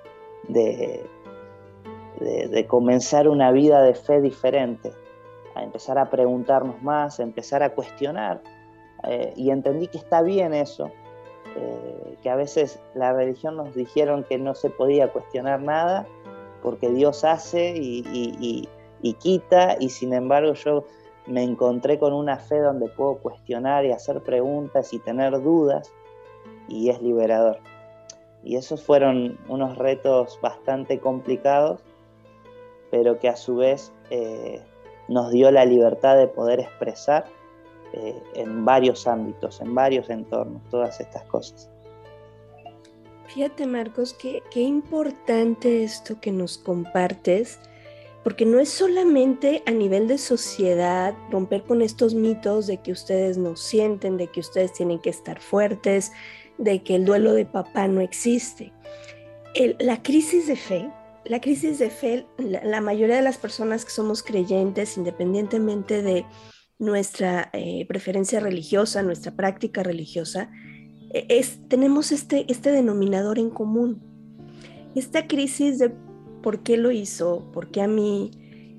comenzar 2.68 3.28
una 3.28 3.52
vida 3.52 3.82
de 3.82 3.94
fe 3.94 4.22
diferente, 4.22 4.92
a 5.56 5.64
empezar 5.64 5.98
a 5.98 6.10
preguntarnos 6.10 6.82
más, 6.82 7.20
a 7.20 7.24
empezar 7.24 7.64
a 7.64 7.74
cuestionar. 7.74 8.42
Eh, 9.04 9.34
y 9.36 9.52
entendí 9.52 9.88
que 9.88 9.98
está 9.98 10.22
bien 10.22 10.54
eso, 10.54 10.92
eh, 11.56 12.18
que 12.22 12.30
a 12.30 12.36
veces 12.36 12.80
la 12.94 13.14
religión 13.14 13.56
nos 13.56 13.74
dijeron 13.74 14.24
que 14.24 14.38
no 14.38 14.56
se 14.56 14.70
podía 14.70 15.12
cuestionar 15.12 15.62
nada, 15.62 16.06
porque 16.62 16.90
Dios 16.90 17.24
hace 17.24 17.74
y 17.78 18.68
quita, 19.20 19.78
y 19.80 19.90
sin 19.90 20.14
embargo 20.14 20.54
yo 20.54 20.86
me 21.30 21.44
encontré 21.44 22.00
con 22.00 22.14
una 22.14 22.38
fe 22.38 22.60
donde 22.60 22.90
puedo 22.90 23.18
cuestionar 23.18 23.86
y 23.86 23.92
hacer 23.92 24.22
preguntas 24.22 24.94
y 24.94 25.00
tener 25.00 25.42
dudas 25.42 25.92
y 26.68 26.90
es 26.90 27.02
liberador. 27.02 27.60
Y 28.44 28.56
esos 28.56 28.84
fueron 28.84 29.38
unos 29.48 29.78
retos 29.78 30.40
bastante 30.42 31.00
complicados, 31.00 31.82
pero 32.92 33.20
que 33.20 33.30
a 33.30 33.36
su 33.36 33.56
vez 33.58 33.92
eh, 34.10 34.62
nos 35.08 35.32
dio 35.32 35.52
la 35.52 35.66
libertad 35.66 36.18
de 36.18 36.28
poder 36.28 36.60
expresar 36.60 37.26
eh, 37.94 38.16
en 38.36 38.66
varios 38.66 39.08
ámbitos, 39.08 39.62
en 39.62 39.74
varios 39.74 40.10
entornos, 40.10 40.62
todas 40.70 41.00
estas 41.00 41.24
cosas. 41.26 41.70
Fíjate 43.28 43.68
Marcos, 43.68 44.14
qué, 44.14 44.42
qué 44.52 44.62
importante 44.62 45.84
esto 45.84 46.20
que 46.20 46.32
nos 46.32 46.58
compartes 46.58 47.60
porque 48.24 48.46
no 48.46 48.60
es 48.60 48.70
solamente 48.70 49.64
a 49.66 49.72
nivel 49.72 50.08
de 50.08 50.18
sociedad 50.18 51.16
romper 51.32 51.64
con 51.64 51.82
estos 51.82 52.14
mitos 52.14 52.68
de 52.68 52.78
que 52.78 52.92
ustedes 52.92 53.38
no 53.38 53.56
sienten, 53.56 54.18
de 54.18 54.28
que 54.28 54.40
ustedes 54.40 54.74
tienen 54.74 55.00
que 55.00 55.10
estar 55.10 55.40
fuertes, 55.40 56.12
de 56.58 56.84
que 56.84 56.96
el 56.96 57.06
duelo 57.06 57.34
de 57.34 57.46
papá 57.46 57.88
no 57.88 58.02
existe. 58.02 58.74
la 59.80 60.04
crisis 60.04 60.48
de 60.48 60.56
fe, 60.56 60.92
la 61.30 61.40
crisis 61.40 61.78
de 61.78 61.92
fe, 61.92 62.26
la, 62.38 62.82
mayoría 62.82 63.16
de 63.16 63.22
las 63.22 63.38
personas 63.38 63.86
que 63.86 63.92
somos 63.92 64.24
creyentes, 64.24 64.98
independientemente 64.98 66.02
de 66.02 66.26
nuestra 66.80 67.52
eh, 67.54 67.86
preferencia 67.88 68.40
religiosa, 68.40 69.04
nuestra 69.04 69.34
práctica 69.34 69.84
religiosa, 69.84 70.50
e, 71.14 71.28
es, 71.30 71.60
tenemos 71.68 72.12
este, 72.12 72.52
este 72.52 72.72
denominador 72.72 73.38
en 73.38 73.52
común. 73.52 74.02
Esta 74.96 75.28
crisis 75.28 75.78
de 75.78 75.94
por 76.42 76.64
qué 76.64 76.78
lo 76.78 76.90
hizo, 76.90 77.48
por 77.54 77.70
qué 77.70 77.84
a 77.84 77.88
mí, 77.88 78.32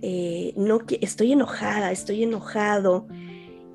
eh, 0.02 0.52
no, 0.56 0.80
estoy 1.00 1.32
enojada, 1.32 1.92
estoy 1.92 2.24
enojado, 2.24 3.06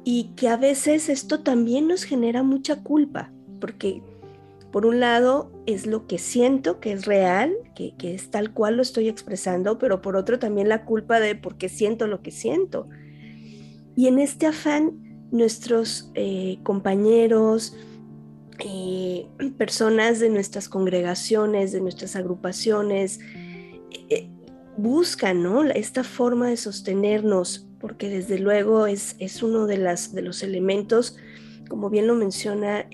y 0.04 0.34
que 0.36 0.50
a 0.50 0.58
veces 0.58 1.08
esto 1.08 1.44
también 1.44 1.88
nos 1.88 2.04
genera 2.04 2.44
mucha 2.44 2.84
culpa, 2.84 3.32
porque 3.62 4.04
por 4.76 4.86
un 4.86 5.00
lado 5.00 5.50
es 5.66 5.86
lo 5.86 6.06
que 6.06 6.18
siento, 6.18 6.82
que 6.82 6.92
es 6.92 7.06
real, 7.06 7.56
que, 7.76 7.96
es 8.02 8.30
tal 8.30 8.52
cual 8.52 8.76
lo 8.76 8.82
estoy 8.82 9.08
expresando, 9.08 9.78
pero 9.78 10.02
por 10.02 10.18
otro 10.18 10.38
también 10.38 10.68
la 10.68 10.84
culpa 10.84 11.22
de 11.22 11.34
por 11.34 11.56
qué 11.56 11.70
siento 11.70 12.08
lo 12.08 12.22
que 12.22 12.32
siento. 12.32 12.90
Y 13.96 14.08
en 14.08 14.20
este 14.20 14.48
afán, 14.48 15.30
nuestros 15.32 16.12
eh, 16.14 16.58
compañeros, 16.64 17.74
eh, 18.66 19.26
personas 19.58 20.20
de 20.20 20.30
nuestras 20.30 20.68
congregaciones, 20.68 21.72
de 21.72 21.80
nuestras 21.80 22.18
agrupaciones, 22.18 23.22
eh, 24.10 24.28
buscan 24.76 25.42
¿no? 25.42 25.64
esta 25.64 26.04
forma 26.04 26.50
de 26.50 26.58
sostenernos, 26.58 27.66
porque 27.80 28.10
desde 28.10 28.40
luego 28.40 28.88
es, 28.88 29.16
es 29.20 29.42
uno 29.42 29.68
de, 29.68 29.78
las, 29.78 30.14
de 30.14 30.22
los 30.22 30.44
elementos, 30.44 31.16
como 31.70 31.90
bien 31.90 32.08
lo 32.08 32.16
menciona 32.16 32.86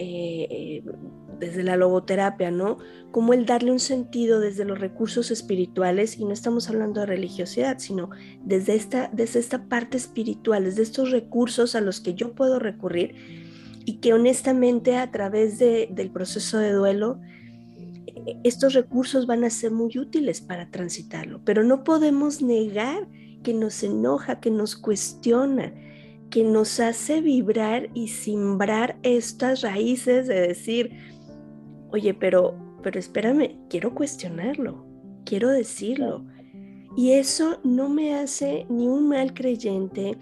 desde 1.41 1.63
la 1.63 1.75
logoterapia, 1.75 2.51
¿no? 2.51 2.77
Como 3.12 3.33
el 3.33 3.45
darle 3.45 3.71
un 3.71 3.79
sentido 3.79 4.39
desde 4.39 4.63
los 4.63 4.79
recursos 4.79 5.31
espirituales, 5.31 6.17
y 6.17 6.24
no 6.24 6.31
estamos 6.31 6.69
hablando 6.69 7.01
de 7.01 7.07
religiosidad, 7.07 7.79
sino 7.79 8.12
desde 8.43 8.75
esta, 8.75 9.10
desde 9.12 9.39
esta 9.39 9.67
parte 9.67 9.98
espiritual, 9.98 10.63
desde 10.63 10.83
estos 10.83 11.12
recursos 11.12 11.75
a 11.75 11.81
los 11.81 12.00
que 12.00 12.13
yo 12.13 12.33
puedo 12.33 12.60
recurrir 12.60 13.15
y 13.83 13.98
que 13.98 14.13
honestamente 14.13 14.95
a 14.95 15.12
través 15.12 15.57
del 15.57 16.12
proceso 16.12 16.60
de 16.60 16.71
duelo, 16.71 17.19
estos 18.43 18.75
recursos 18.75 19.25
van 19.25 19.43
a 19.43 19.50
ser 19.50 19.71
muy 19.71 19.98
útiles 19.98 20.39
para 20.41 20.69
transitarlo, 20.69 21.41
pero 21.43 21.63
no 21.63 21.83
podemos 21.83 22.43
negar 22.43 23.07
que 23.41 23.55
nos 23.55 23.81
enoja, 23.81 24.39
que 24.39 24.51
nos 24.51 24.75
cuestiona, 24.75 25.74
que 26.29 26.43
nos 26.43 26.79
hace 26.79 27.21
vibrar 27.21 27.89
y 27.93 28.07
simbrar 28.07 28.98
estas 29.03 29.62
raíces 29.62 30.27
de 30.27 30.39
decir, 30.39 30.91
oye, 31.91 32.13
pero, 32.13 32.55
pero 32.81 33.00
espérame, 33.00 33.57
quiero 33.69 33.93
cuestionarlo, 33.93 34.86
quiero 35.25 35.50
decirlo. 35.50 36.25
Y 36.98 37.12
eso 37.12 37.60
no 37.63 37.88
me 37.88 38.15
hace 38.15 38.65
ni 38.69 38.88
un 38.88 39.07
mal 39.07 39.33
creyente, 39.33 40.17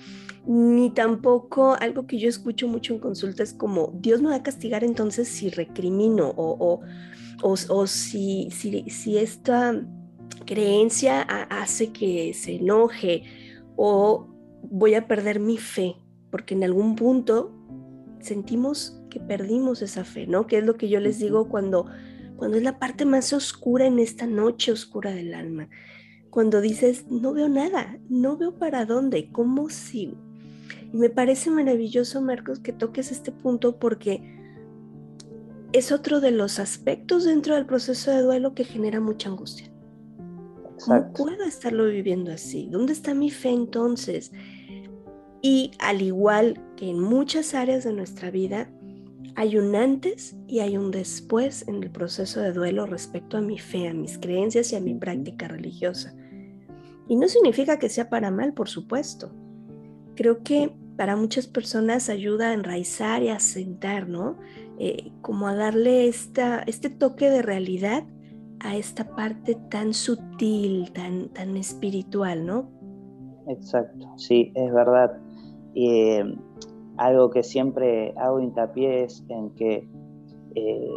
ni 0.46 0.92
tampoco 0.92 1.74
algo 1.74 2.06
que 2.06 2.20
yo 2.20 2.30
escucho 2.30 2.68
mucho 2.68 2.94
en 2.94 3.00
consultas 3.00 3.54
como, 3.54 3.92
Dios 4.00 4.22
me 4.22 4.30
va 4.30 4.36
a 4.36 4.44
castigar 4.44 4.84
entonces 4.84 5.28
si 5.28 5.50
recrimino 5.50 6.32
o, 6.36 6.82
o, 7.42 7.88
si, 7.88 8.50
si, 8.52 9.18
esta 9.18 9.82
creencia 10.46 11.22
hace 11.22 11.92
que 11.92 12.34
se 12.34 12.56
enoje 12.58 13.24
o 13.76 14.28
voy 14.64 14.94
a 14.94 15.08
perder 15.08 15.40
mi 15.40 15.58
fe, 15.58 15.96
porque 16.30 16.54
en 16.54 16.64
algún 16.64 16.96
punto 16.96 17.52
sentimos 18.20 18.99
que 19.10 19.20
perdimos 19.20 19.82
esa 19.82 20.04
fe, 20.04 20.28
¿no? 20.28 20.48
Que 20.48 20.60
es 20.60 20.66
lo 20.66 20.76
que 20.76 20.90
yo 20.90 21.00
les 21.00 21.20
digo 21.20 21.50
cuando, 21.50 21.86
cuando 22.38 22.58
es 22.58 22.64
la 22.64 22.80
parte 22.80 23.06
más 23.06 23.34
oscura 23.34 23.86
en 23.86 24.00
esta 24.00 24.28
noche 24.28 24.72
oscura 24.72 25.12
del 25.12 25.34
alma. 25.34 25.70
Cuando 26.30 26.62
dices, 26.62 27.08
no 27.10 27.34
veo 27.34 27.50
nada, 27.50 27.98
no 28.08 28.38
veo 28.38 28.58
para 28.58 28.86
dónde, 28.86 29.32
¿cómo 29.32 29.70
sigo? 29.70 30.18
Y 30.94 30.98
me 30.98 31.10
parece 31.10 31.50
maravilloso, 31.50 32.22
Marcos, 32.22 32.60
que 32.60 32.74
toques 32.74 33.12
este 33.12 33.32
punto 33.32 33.80
porque 33.80 34.38
es 35.72 35.92
otro 35.92 36.20
de 36.20 36.32
los 36.32 36.60
aspectos 36.60 37.26
dentro 37.26 37.56
del 37.56 37.66
proceso 37.66 38.12
de 38.12 38.22
duelo 38.22 38.54
que 38.54 38.64
genera 38.64 39.00
mucha 39.00 39.30
angustia. 39.30 39.72
No 40.88 41.12
puedo 41.14 41.44
estarlo 41.44 41.86
viviendo 41.86 42.32
así. 42.32 42.68
¿Dónde 42.72 42.94
está 42.94 43.14
mi 43.14 43.30
fe 43.30 43.50
entonces? 43.50 44.32
Y 45.42 45.72
al 45.80 46.02
igual 46.02 46.62
que 46.76 46.90
en 46.90 47.00
muchas 47.00 47.54
áreas 47.54 47.84
de 47.84 47.94
nuestra 47.94 48.32
vida, 48.32 48.72
hay 49.40 49.58
un 49.58 49.74
antes 49.74 50.36
y 50.48 50.60
hay 50.60 50.76
un 50.76 50.92
después 50.92 51.66
en 51.70 51.82
el 51.82 51.90
proceso 51.90 52.42
de 52.42 52.52
duelo 52.52 52.86
respecto 52.86 53.38
a 53.38 53.42
mi 53.42 53.58
fe, 53.58 53.88
a 53.88 53.94
mis 53.94 54.18
creencias 54.18 54.74
y 54.74 54.76
a 54.76 54.82
mi 54.82 54.96
práctica 54.96 55.48
religiosa. 55.48 56.14
Y 57.08 57.16
no 57.16 57.26
significa 57.30 57.80
que 57.80 57.88
sea 57.88 58.10
para 58.10 58.32
mal, 58.32 58.52
por 58.54 58.68
supuesto. 58.68 59.32
Creo 60.16 60.44
que 60.44 60.76
para 60.98 61.16
muchas 61.16 61.48
personas 61.48 62.10
ayuda 62.10 62.50
a 62.50 62.54
enraizar 62.54 63.24
y 63.24 63.30
a 63.30 63.40
sentar, 63.40 64.10
¿no? 64.10 64.38
Eh, 64.78 65.14
como 65.22 65.48
a 65.48 65.56
darle 65.56 66.10
esta, 66.10 66.60
este 66.68 66.90
toque 66.90 67.30
de 67.30 67.42
realidad 67.42 68.04
a 68.60 68.76
esta 68.76 69.16
parte 69.16 69.56
tan 69.70 69.94
sutil, 69.94 70.92
tan, 70.92 71.30
tan 71.30 71.56
espiritual, 71.56 72.46
¿no? 72.46 72.70
Exacto, 73.48 74.06
sí, 74.18 74.52
es 74.54 74.74
verdad. 74.74 75.18
Eh, 75.76 76.26
algo 77.00 77.30
que 77.30 77.44
siempre 77.44 78.14
hago 78.18 78.42
hincapié 78.42 79.06
es 79.06 79.24
en 79.30 79.52
que 79.52 79.88
eh, 80.56 80.90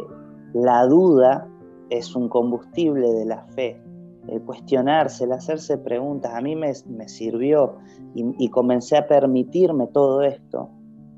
la 0.53 0.85
duda 0.85 1.47
es 1.89 2.13
un 2.13 2.27
combustible 2.27 3.09
de 3.09 3.25
la 3.25 3.45
fe. 3.55 3.81
El 4.27 4.41
cuestionarse, 4.41 5.23
el 5.23 5.31
hacerse 5.31 5.77
preguntas, 5.77 6.33
a 6.33 6.41
mí 6.41 6.57
me, 6.57 6.73
sirvió 7.07 7.77
y, 8.15 8.49
comencé 8.49 8.97
a 8.97 9.07
permitirme 9.07 9.87
todo 9.87 10.23
esto 10.23 10.69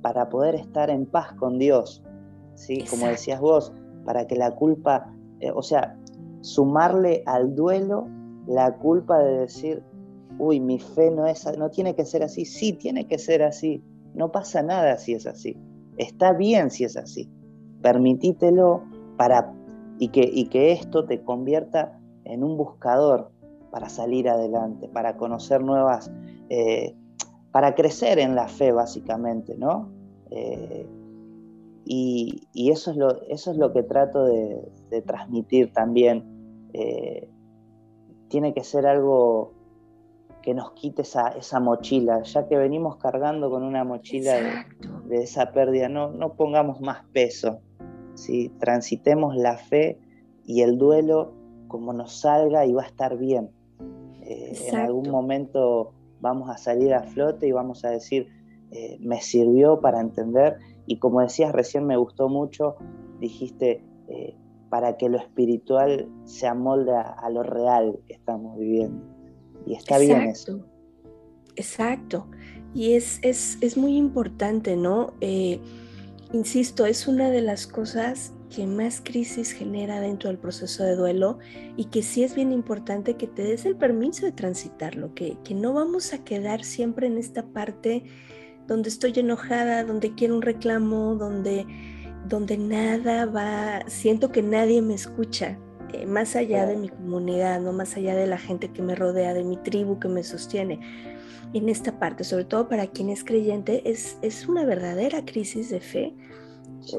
para 0.01 0.29
poder 0.29 0.53
estar 0.53 0.91
en 0.91 1.07
paz 1.07 1.33
con 1.33 1.57
Dios. 1.57 2.03
¿sí? 2.53 2.85
Como 2.87 3.07
decías 3.07 3.41
vos, 3.41 3.73
para 4.05 4.27
que 4.27 4.35
la 4.35 4.51
culpa, 4.51 5.11
eh, 5.39 5.51
o 5.51 5.63
sea, 5.63 5.97
sumarle 6.41 7.23
al 7.25 7.55
duelo 7.55 8.07
la 8.45 8.75
culpa 8.77 9.17
de 9.17 9.39
decir, 9.39 9.83
uy, 10.37 10.59
mi 10.59 10.77
fe 10.77 11.09
no, 11.09 11.25
es, 11.25 11.45
no 11.57 11.71
tiene 11.71 11.95
que 11.95 12.05
ser 12.05 12.21
así, 12.21 12.45
sí 12.45 12.73
tiene 12.73 13.07
que 13.07 13.17
ser 13.17 13.41
así, 13.41 13.83
no 14.15 14.31
pasa 14.31 14.63
nada 14.63 14.97
si 14.97 15.13
es 15.13 15.27
así, 15.27 15.57
está 15.97 16.33
bien 16.33 16.71
si 16.71 16.83
es 16.83 16.97
así, 16.97 17.29
permitítelo 17.81 18.83
para, 19.17 19.53
y, 19.99 20.09
que, 20.09 20.29
y 20.31 20.47
que 20.47 20.71
esto 20.71 21.05
te 21.05 21.23
convierta 21.23 21.99
en 22.23 22.43
un 22.43 22.57
buscador 22.57 23.31
para 23.71 23.89
salir 23.89 24.29
adelante, 24.29 24.87
para 24.87 25.17
conocer 25.17 25.61
nuevas, 25.61 26.11
eh, 26.49 26.95
para 27.51 27.75
crecer 27.75 28.19
en 28.19 28.35
la 28.35 28.47
fe 28.47 28.71
básicamente, 28.71 29.55
¿no? 29.57 29.89
Eh, 30.31 30.87
y, 31.85 32.71
eso, 32.71 32.91
es 32.91 32.97
lo, 32.97 33.21
eso 33.23 33.51
es 33.51 33.57
lo 33.57 33.71
que 33.71 33.83
trato 33.83 34.25
de, 34.25 35.01
transmitir 35.05 35.71
también. 35.71 36.69
Eh, 36.73 37.29
tiene 38.27 38.53
que 38.53 38.63
ser 38.63 38.87
algo 38.87 39.54
que 40.45 40.53
nos 40.53 40.73
quite 40.73 41.01
esa, 41.01 41.29
esa 41.29 41.59
mochila, 41.59 42.21
ya 42.21 42.47
que 42.47 42.55
venimos 42.55 42.97
cargando 42.97 43.49
con 43.49 43.63
una 43.63 43.83
mochila 43.83 44.65
de, 45.09 45.17
esa 45.17 45.51
pérdida, 45.51 45.89
no, 45.89 46.11
no 46.11 46.35
pongamos 46.35 46.81
más 46.81 47.03
peso, 47.11 47.61
¿sí? 48.13 48.51
transitemos 48.59 49.35
la 49.35 49.57
fe 49.57 49.97
y 50.45 50.61
el 50.61 50.77
duelo 50.77 51.33
como 51.67 51.93
nos 51.93 52.19
salga 52.19 52.63
y 52.67 52.73
va 52.73 52.83
a 52.83 52.85
estar 52.85 53.17
bien. 53.17 53.49
Eh, 54.21 54.53
en 54.67 54.75
algún 54.75 55.09
momento 55.09 55.93
vamos 56.21 56.47
a 56.51 56.57
salir 56.57 56.93
a 56.93 57.01
flote 57.01 57.47
y 57.47 57.51
vamos 57.51 57.83
a 57.83 57.89
decir, 57.89 58.27
eh, 58.69 58.97
me 58.99 59.21
sirvió 59.21 59.81
para 59.81 59.99
entender 59.99 60.59
y 60.85 60.99
como 60.99 61.21
decías 61.21 61.53
recién 61.53 61.87
me 61.87 61.97
gustó 61.97 62.29
mucho, 62.29 62.75
dijiste, 63.19 63.83
eh, 64.09 64.35
para 64.69 64.97
que 64.97 65.09
lo 65.09 65.17
espiritual 65.17 66.07
se 66.25 66.45
amolde 66.45 66.91
a, 66.95 67.27
lo 67.31 67.41
real 67.41 67.99
que 68.05 68.13
estamos 68.13 68.59
viviendo. 68.59 69.14
Y 69.65 69.75
está 69.75 69.97
bien 69.97 70.21
eso. 70.23 70.65
Exacto. 71.55 72.27
Y 72.73 72.93
es, 72.93 73.19
es, 73.21 73.77
muy 73.77 73.95
importante, 73.95 74.75
¿no? 74.75 75.13
Eh, 75.21 75.59
insisto, 76.33 76.85
es 76.85 77.07
una 77.07 77.29
de 77.29 77.41
las 77.41 77.67
cosas 77.67 78.33
que 78.53 78.67
más 78.67 79.01
crisis 79.01 79.51
genera 79.51 80.01
dentro 80.01 80.29
del 80.29 80.37
proceso 80.37 80.83
de 80.83 80.95
duelo 80.95 81.39
y 81.77 81.85
que 81.85 82.03
sí 82.03 82.23
es 82.23 82.35
bien 82.35 82.51
importante 82.51 83.15
que 83.15 83.27
te 83.27 83.43
des 83.43 83.65
el 83.65 83.75
permiso 83.75 84.25
de 84.25 84.33
transitarlo, 84.33 85.13
que, 85.13 85.37
que 85.43 85.55
no 85.55 85.73
vamos 85.73 86.13
a 86.13 86.23
quedar 86.23 86.63
siempre 86.63 87.07
en 87.07 87.17
esta 87.17 87.43
parte 87.43 88.03
donde 88.67 88.89
estoy 88.89 89.13
enojada, 89.15 89.83
donde 89.83 90.13
quiero 90.15 90.35
un 90.35 90.41
reclamo, 90.41 91.15
donde, 91.15 91.65
donde 92.27 92.57
nada 92.57 93.25
va, 93.25 93.83
siento 93.87 94.31
que 94.31 94.41
nadie 94.41 94.81
me 94.81 94.95
escucha, 94.95 95.57
eh, 96.01 96.05
más 96.05 96.35
allá 96.35 96.65
de 96.65 96.77
mi 96.77 96.89
comunidad, 96.89 97.61
no 97.61 97.73
más 97.73 97.95
allá 97.97 98.15
de 98.15 98.27
la 98.27 98.37
gente 98.37 98.71
que 98.71 98.81
me 98.81 98.95
rodea, 98.95 99.33
de 99.33 99.43
mi 99.43 99.57
tribu 99.57 99.99
que 99.99 100.07
me 100.07 100.23
sostiene. 100.23 100.79
En 101.53 101.69
esta 101.69 101.99
parte, 101.99 102.23
sobre 102.23 102.45
todo 102.45 102.67
para 102.67 102.87
quien 102.87 103.09
es 103.09 103.23
creyente, 103.23 103.89
es, 103.89 104.17
es 104.21 104.47
una 104.47 104.65
verdadera 104.65 105.23
crisis 105.25 105.69
de 105.69 105.79
fe. 105.79 106.13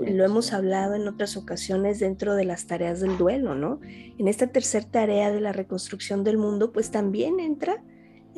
Lo 0.03 0.25
hemos 0.25 0.53
hablado 0.53 0.95
en 0.95 1.07
otras 1.07 1.37
ocasiones 1.37 2.01
dentro 2.01 2.35
de 2.35 2.45
las 2.45 2.67
tareas 2.67 3.01
del 3.01 3.19
duelo, 3.19 3.55
¿no? 3.55 3.81
En 4.19 4.27
esta 4.27 4.49
tercera 4.49 4.87
tarea 4.91 5.31
de 5.31 5.41
la 5.41 5.53
reconstrucción 5.53 6.25
del 6.25 6.39
mundo, 6.39 6.73
pues 6.73 6.91
también 6.91 7.39
entra 7.39 7.83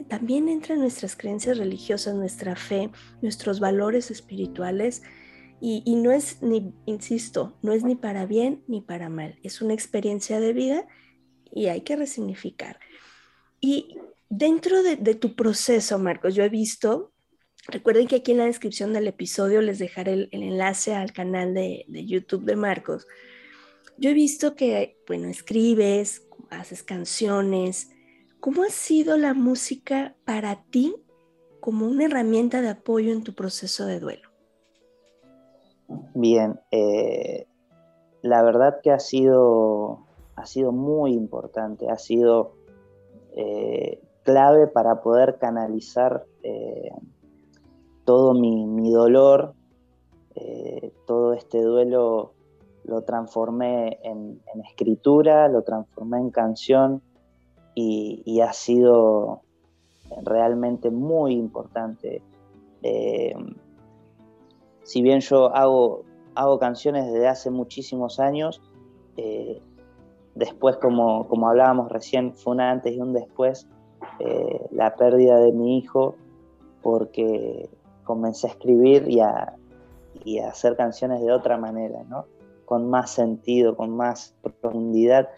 también 0.05 0.49
entran 0.49 0.79
nuestras 0.79 1.17
creencias 1.17 1.59
religiosas, 1.59 2.15
nuestra 2.15 2.55
fe, 2.57 2.91
nuestros 3.21 3.61
valores 3.61 4.11
espirituales. 4.11 5.03
Y, 5.61 5.97
no 5.97 6.13
es 6.13 6.41
ni, 6.41 6.73
insisto, 6.87 7.59
no 7.63 7.73
es 7.73 7.83
ni 7.83 7.97
para 7.97 8.27
bien 8.27 8.63
ni 8.69 8.81
para 8.81 9.09
mal. 9.09 9.39
Es 9.43 9.61
una 9.61 9.75
experiencia 9.75 10.39
de 10.39 10.53
vida 10.53 10.87
y 11.53 11.67
hay 11.67 11.81
que 11.81 11.97
resignificar. 11.97 12.79
Y 13.61 13.97
dentro 14.29 14.83
de, 14.83 14.97
tu 15.15 15.35
proceso, 15.35 15.99
Marcos, 15.99 16.37
yo 16.37 16.45
he 16.45 16.49
visto, 16.49 17.13
recuerden 17.67 18.07
que 18.07 18.17
aquí 18.17 18.33
en 18.33 18.39
la 18.39 18.45
descripción 18.45 18.93
del 18.93 19.09
episodio 19.09 19.61
les 19.61 19.81
dejaré 19.81 20.13
el, 20.13 20.29
enlace 20.31 20.95
al 20.95 21.13
canal 21.13 21.55
de, 21.55 21.85
de 21.89 22.07
YouTube 22.07 22.45
de 22.45 22.55
Marcos. 22.55 23.07
Yo 23.97 24.11
he 24.11 24.15
visto 24.15 24.55
que, 24.55 24.97
bueno, 25.09 25.29
escribes, 25.29 26.23
haces 26.51 26.85
canciones, 26.85 27.89
¿Cómo 28.41 28.63
ha 28.63 28.71
sido 28.71 29.17
la 29.17 29.35
música 29.35 30.15
para 30.25 30.63
ti 30.71 30.95
como 31.59 31.89
una 31.89 32.05
herramienta 32.05 32.63
de 32.63 32.69
apoyo 32.69 33.13
en 33.13 33.25
tu 33.25 33.35
proceso 33.35 33.85
de 33.85 33.99
duelo? 33.99 34.28
Bien, 35.89 36.61
eh, 36.71 37.47
la 38.21 38.43
verdad 38.43 38.81
que 38.83 38.91
ha 38.91 38.99
sido, 38.99 40.01
ha 40.37 40.45
sido 40.45 40.71
muy 40.71 41.15
importante, 41.15 41.89
ha 41.89 41.97
sido 41.97 42.53
eh, 43.35 43.99
clave 44.23 44.67
para 44.67 45.01
poder 45.01 45.39
canalizar 45.39 46.27
eh, 46.43 46.91
todo 48.05 48.35
mi, 48.35 48.91
dolor, 48.91 49.55
todo 51.07 51.33
este 51.33 51.61
duelo 51.63 52.33
lo 52.85 53.03
transformé 53.03 53.99
en, 54.03 54.41
escritura, 54.69 55.49
lo 55.49 55.63
transformé 55.63 56.19
en 56.19 56.31
canción, 56.31 57.03
y, 57.75 58.41
ha 58.41 58.53
sido 58.53 59.43
realmente 60.25 60.91
muy 60.91 61.35
importante. 61.35 62.23
Si 64.89 65.03
bien 65.03 65.21
yo 65.21 65.55
hago, 65.55 66.07
hago 66.35 66.59
canciones 66.59 67.13
desde 67.13 67.29
hace 67.29 67.51
muchísimos 67.51 68.19
años, 68.19 68.63
eh, 69.19 69.61
después, 70.35 70.79
como, 70.79 71.29
como, 71.29 71.47
hablábamos 71.47 71.93
recién, 71.93 72.35
fue 72.35 72.55
un 72.55 72.63
antes 72.63 72.95
y 72.95 72.99
un 72.99 73.13
después, 73.13 73.69
eh, 74.19 74.67
la 74.71 74.97
pérdida 74.97 75.37
de 75.41 75.53
mi 75.53 75.77
hijo, 75.77 76.15
porque 76.81 77.69
comencé 78.05 78.47
a 78.47 78.51
escribir 78.51 79.07
y 79.11 79.21
a, 79.21 79.57
y 80.25 80.39
a 80.39 80.49
hacer 80.49 80.75
canciones 80.75 81.21
de 81.21 81.33
otra 81.33 81.59
manera, 81.59 82.03
¿no? 82.05 82.25
con 82.65 82.89
más 82.89 83.11
sentido, 83.11 83.77
con 83.77 83.95
más 83.95 84.35
profundidad 84.41 85.29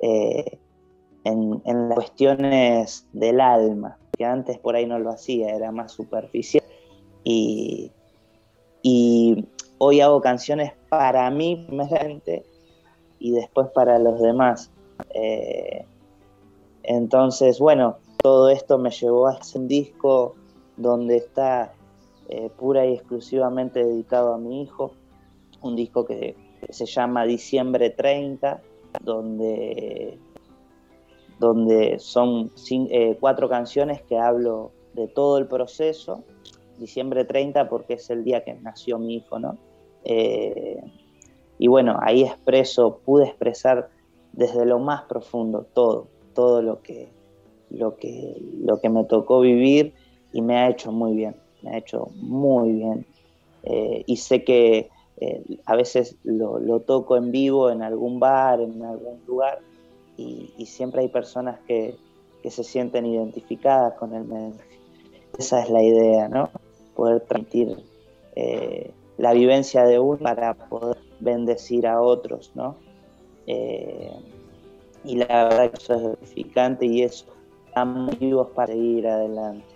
en, 0.00 1.62
las 1.64 1.94
cuestiones 1.94 3.06
del 3.12 3.38
alma, 3.42 3.98
que 4.16 4.24
antes 4.24 4.58
por 4.58 4.76
ahí 4.76 4.86
no 4.86 4.98
lo 4.98 5.10
hacía, 5.10 5.54
era 5.54 5.70
más 5.72 5.92
superficial. 5.92 6.64
Y, 7.22 7.92
hoy 9.78 10.00
hago 10.00 10.20
canciones 10.20 10.72
para 10.88 11.30
mí 11.30 11.64
primeramente 11.66 12.44
y 13.18 13.32
después 13.32 13.68
para 13.74 13.98
los 13.98 14.20
demás. 14.20 14.70
Eh, 15.10 15.84
entonces, 16.82 17.58
bueno, 17.58 17.96
todo 18.22 18.50
esto 18.50 18.78
me 18.78 18.90
llevó 18.90 19.26
a 19.26 19.32
hacer 19.32 19.62
un 19.62 19.68
disco 19.68 20.34
donde 20.76 21.16
está 21.16 21.72
eh, 22.28 22.50
pura 22.56 22.86
y 22.86 22.94
exclusivamente 22.94 23.84
dedicado 23.84 24.34
a 24.34 24.38
mi 24.38 24.62
hijo, 24.62 24.92
un 25.62 25.76
disco 25.76 26.04
que 26.04 26.36
se 26.68 26.86
llama 26.86 27.24
Diciembre 27.24 27.90
30, 27.90 28.60
donde 29.02 30.18
donde 31.38 31.98
son 31.98 32.50
eh, 32.70 33.16
cuatro 33.20 33.48
canciones 33.48 34.02
que 34.02 34.18
hablo 34.18 34.72
de 34.94 35.08
todo 35.08 35.38
el 35.38 35.46
proceso, 35.46 36.24
diciembre 36.78 37.24
30 37.24 37.68
porque 37.68 37.94
es 37.94 38.10
el 38.10 38.24
día 38.24 38.44
que 38.44 38.54
nació 38.54 38.98
mi 38.98 39.16
hijo, 39.16 39.38
¿no? 39.38 39.56
Eh, 40.04 40.80
y 41.58 41.68
bueno, 41.68 41.98
ahí 42.02 42.22
expreso, 42.22 43.00
pude 43.04 43.24
expresar 43.24 43.88
desde 44.32 44.66
lo 44.66 44.78
más 44.78 45.02
profundo 45.02 45.66
todo, 45.72 46.08
todo 46.34 46.62
lo 46.62 46.82
que, 46.82 47.08
lo 47.70 47.96
que, 47.96 48.36
lo 48.60 48.80
que 48.80 48.88
me 48.88 49.04
tocó 49.04 49.40
vivir 49.40 49.94
y 50.32 50.42
me 50.42 50.56
ha 50.56 50.68
hecho 50.68 50.90
muy 50.90 51.14
bien, 51.14 51.36
me 51.62 51.70
ha 51.70 51.78
hecho 51.78 52.08
muy 52.16 52.72
bien. 52.72 53.06
Eh, 53.62 54.02
y 54.06 54.16
sé 54.16 54.44
que 54.44 54.90
a 55.64 55.76
veces 55.76 56.16
lo, 56.24 56.80
toco 56.80 57.16
en 57.16 57.30
vivo 57.30 57.70
en 57.70 57.82
algún 57.82 58.18
bar, 58.20 58.60
en 58.60 58.82
algún 58.82 59.20
lugar, 59.26 59.60
y, 60.16 60.66
siempre 60.66 61.02
hay 61.02 61.08
personas 61.08 61.58
que, 61.66 61.96
se 62.48 62.62
sienten 62.62 63.06
identificadas 63.06 63.94
con 63.94 64.14
el 64.14 64.24
mensaje. 64.24 64.78
Esa 65.38 65.62
es 65.62 65.70
la 65.70 65.82
idea, 65.82 66.28
¿no? 66.28 66.50
Poder 66.94 67.20
transmitir 67.22 67.76
la 69.16 69.32
vivencia 69.32 69.84
de 69.84 69.98
uno 69.98 70.18
para 70.18 70.54
poder 70.54 70.98
bendecir 71.20 71.86
a 71.86 72.00
otros, 72.00 72.50
¿no? 72.54 72.76
y 75.04 75.16
la 75.16 75.44
verdad 75.44 75.70
que 75.70 75.76
eso 75.76 75.94
es 75.94 76.02
gratificante 76.02 76.86
y 76.86 77.02
eso 77.02 77.26
estamos 77.66 78.18
vivos 78.18 78.48
para 78.54 78.72
seguir 78.72 79.06
adelante. 79.06 79.66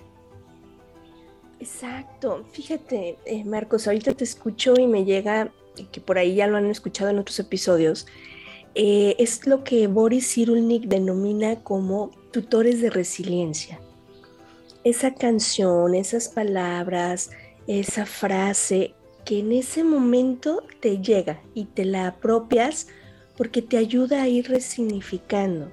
Exacto, 1.61 2.45
fíjate 2.53 3.19
eh, 3.25 3.45
Marcos, 3.45 3.87
ahorita 3.89 4.15
te 4.15 4.25
escucho 4.25 4.75
y 4.79 4.87
me 4.87 5.05
llega, 5.05 5.53
que 5.91 6.01
por 6.01 6.17
ahí 6.17 6.37
ya 6.37 6.47
lo 6.47 6.57
han 6.57 6.67
escuchado 6.67 7.11
en 7.11 7.19
otros 7.19 7.39
episodios, 7.41 8.07
eh, 8.75 9.17
es 9.19 9.47
lo 9.47 9.65
que 9.65 9.89
Boris 9.89 10.33
Cyrulnik 10.33 10.85
denomina 10.85 11.63
como 11.65 12.13
tutores 12.31 12.81
de 12.81 12.91
resiliencia. 12.91 13.81
Esa 14.89 15.13
canción, 15.13 15.95
esas 15.95 16.31
palabras, 16.31 17.31
esa 17.67 18.07
frase 18.07 18.95
que 19.27 19.41
en 19.41 19.53
ese 19.53 19.85
momento 19.85 20.63
te 20.81 21.03
llega 21.03 21.43
y 21.53 21.67
te 21.67 21.85
la 21.85 22.07
apropias 22.07 22.87
porque 23.37 23.61
te 23.61 23.77
ayuda 23.77 24.23
a 24.23 24.29
ir 24.29 24.49
resignificando. 24.49 25.71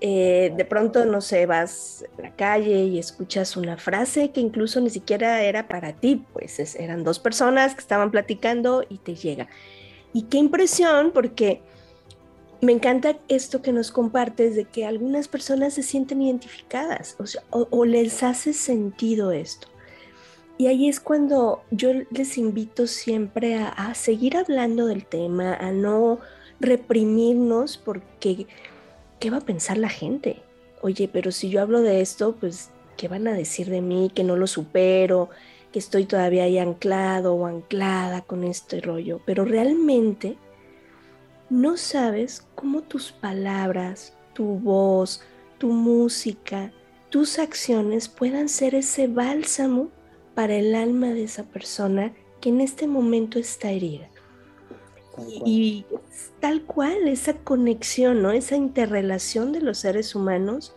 Eh, 0.00 0.54
de 0.56 0.64
pronto, 0.64 1.04
no 1.04 1.20
sé, 1.20 1.46
vas 1.46 2.04
a 2.16 2.22
la 2.22 2.30
calle 2.36 2.84
y 2.84 3.00
escuchas 3.00 3.56
una 3.56 3.76
frase 3.76 4.30
que 4.30 4.40
incluso 4.40 4.80
ni 4.80 4.90
siquiera 4.90 5.42
era 5.42 5.66
para 5.66 5.92
ti, 5.92 6.24
pues 6.32 6.76
eran 6.76 7.02
dos 7.02 7.18
personas 7.18 7.74
que 7.74 7.80
estaban 7.80 8.12
platicando 8.12 8.84
y 8.88 8.98
te 8.98 9.16
llega. 9.16 9.48
Y 10.12 10.26
qué 10.26 10.38
impresión, 10.38 11.10
porque 11.10 11.60
me 12.62 12.72
encanta 12.72 13.18
esto 13.28 13.60
que 13.60 13.72
nos 13.72 13.90
compartes 13.90 14.54
de 14.54 14.64
que 14.64 14.86
algunas 14.86 15.28
personas 15.28 15.74
se 15.74 15.82
sienten 15.82 16.22
identificadas 16.22 17.16
o 17.50 17.84
les 17.84 18.22
hace 18.22 18.52
sentido 18.52 19.32
esto. 19.32 19.68
Y 20.58 20.68
ahí 20.68 20.88
es 20.88 21.00
cuando 21.00 21.62
yo 21.70 21.90
les 22.10 22.38
invito 22.38 22.86
siempre 22.86 23.56
a 23.56 23.94
seguir 23.94 24.36
hablando 24.36 24.86
del 24.86 25.04
tema, 25.04 25.54
a 25.54 25.72
no 25.72 26.20
reprimirnos 26.60 27.78
porque 27.78 28.46
¿qué 29.22 29.30
va 29.30 29.38
a 29.38 29.40
pensar 29.40 29.78
la 29.78 29.88
gente? 29.88 30.42
Oye, 30.80 31.08
pero 31.12 31.30
si 31.30 31.48
yo 31.48 31.62
hablo 31.62 31.80
de 31.80 32.00
esto, 32.00 32.34
pues, 32.40 32.70
¿qué 32.96 33.06
van 33.06 33.28
a 33.28 33.32
decir 33.32 33.70
de 33.70 33.80
mí? 33.80 34.10
Que 34.12 34.24
no 34.24 34.36
lo 34.36 34.48
supero, 34.48 35.30
que 35.72 35.78
estoy 35.78 36.06
todavía 36.06 36.42
ahí 36.42 36.58
anclado 36.58 37.34
o 37.34 37.46
anclada 37.46 38.22
con 38.22 38.42
este 38.42 38.80
rollo. 38.80 39.20
Pero 39.24 39.44
realmente 39.44 40.36
no 41.50 41.76
sabes 41.76 42.46
cómo 42.62 42.82
tus 42.82 43.10
palabras, 43.10 44.14
tu 44.34 44.44
voz, 44.44 45.20
tu 45.58 45.70
música, 45.70 46.70
tus 47.10 47.40
acciones 47.40 48.08
puedan 48.08 48.48
ser 48.48 48.76
ese 48.76 49.08
bálsamo 49.08 49.88
para 50.36 50.54
el 50.54 50.76
alma 50.76 51.08
de 51.08 51.24
esa 51.24 51.42
persona 51.42 52.12
que 52.40 52.50
en 52.50 52.60
este 52.60 52.86
momento 52.86 53.40
está 53.40 53.72
herida. 53.72 54.08
Y, 55.44 55.86
tal 56.38 56.62
cual, 56.62 57.08
esa 57.08 57.34
conexión, 57.34 58.22
¿no? 58.22 58.30
Esa 58.30 58.54
interrelación 58.54 59.50
de 59.50 59.60
los 59.60 59.78
seres 59.78 60.14
humanos. 60.14 60.72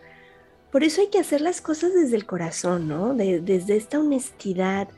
Por 0.72 0.82
eso 0.82 1.02
hay 1.02 1.06
que 1.06 1.20
hacer 1.20 1.40
las 1.40 1.60
cosas 1.60 1.94
desde 1.94 2.16
el 2.16 2.26
corazón, 2.26 2.88
¿no? 2.88 3.14
desde 3.14 3.76
esta 3.76 4.00
honestidad, 4.00 4.88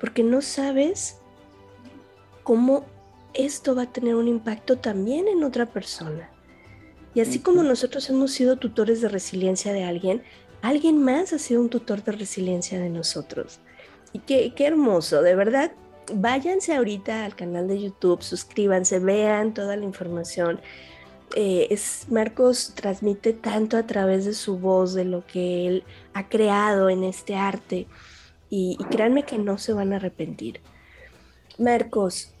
porque 0.00 0.24
no 0.24 0.42
sabes 0.42 1.18
cómo 2.42 2.84
esto 3.34 3.74
va 3.74 3.82
a 3.82 3.92
tener 3.92 4.14
un 4.14 4.28
impacto 4.28 4.78
también 4.78 5.28
en 5.28 5.44
otra 5.44 5.66
persona. 5.66 6.30
Y 7.14 7.20
así 7.20 7.40
como 7.40 7.62
nosotros 7.62 8.08
hemos 8.08 8.30
sido 8.32 8.56
tutores 8.56 9.00
de 9.00 9.08
resiliencia 9.08 9.72
de 9.72 9.84
alguien, 9.84 10.22
alguien 10.62 11.02
más 11.02 11.32
ha 11.32 11.38
sido 11.38 11.60
un 11.60 11.68
tutor 11.68 12.04
de 12.04 12.12
resiliencia 12.12 12.78
de 12.78 12.88
nosotros. 12.88 13.60
Y 14.12 14.20
qué, 14.20 14.52
qué 14.54 14.66
hermoso, 14.66 15.22
de 15.22 15.34
verdad, 15.34 15.72
váyanse 16.14 16.74
ahorita 16.74 17.24
al 17.24 17.34
canal 17.34 17.68
de 17.68 17.80
YouTube, 17.80 18.22
suscríbanse, 18.22 18.98
vean 18.98 19.54
toda 19.54 19.76
la 19.76 19.84
información. 19.84 20.60
Eh, 21.36 21.68
es, 21.70 22.06
Marcos 22.08 22.72
transmite 22.74 23.32
tanto 23.32 23.76
a 23.76 23.86
través 23.86 24.24
de 24.24 24.34
su 24.34 24.58
voz, 24.58 24.94
de 24.94 25.04
lo 25.04 25.24
que 25.26 25.66
él 25.66 25.84
ha 26.14 26.28
creado 26.28 26.90
en 26.90 27.04
este 27.04 27.34
arte, 27.34 27.86
y, 28.48 28.76
y 28.78 28.84
créanme 28.84 29.24
que 29.24 29.38
no 29.38 29.58
se 29.58 29.72
van 29.72 29.92
a 29.92 29.96
arrepentir. 29.96 30.60
Marcos, 31.58 32.32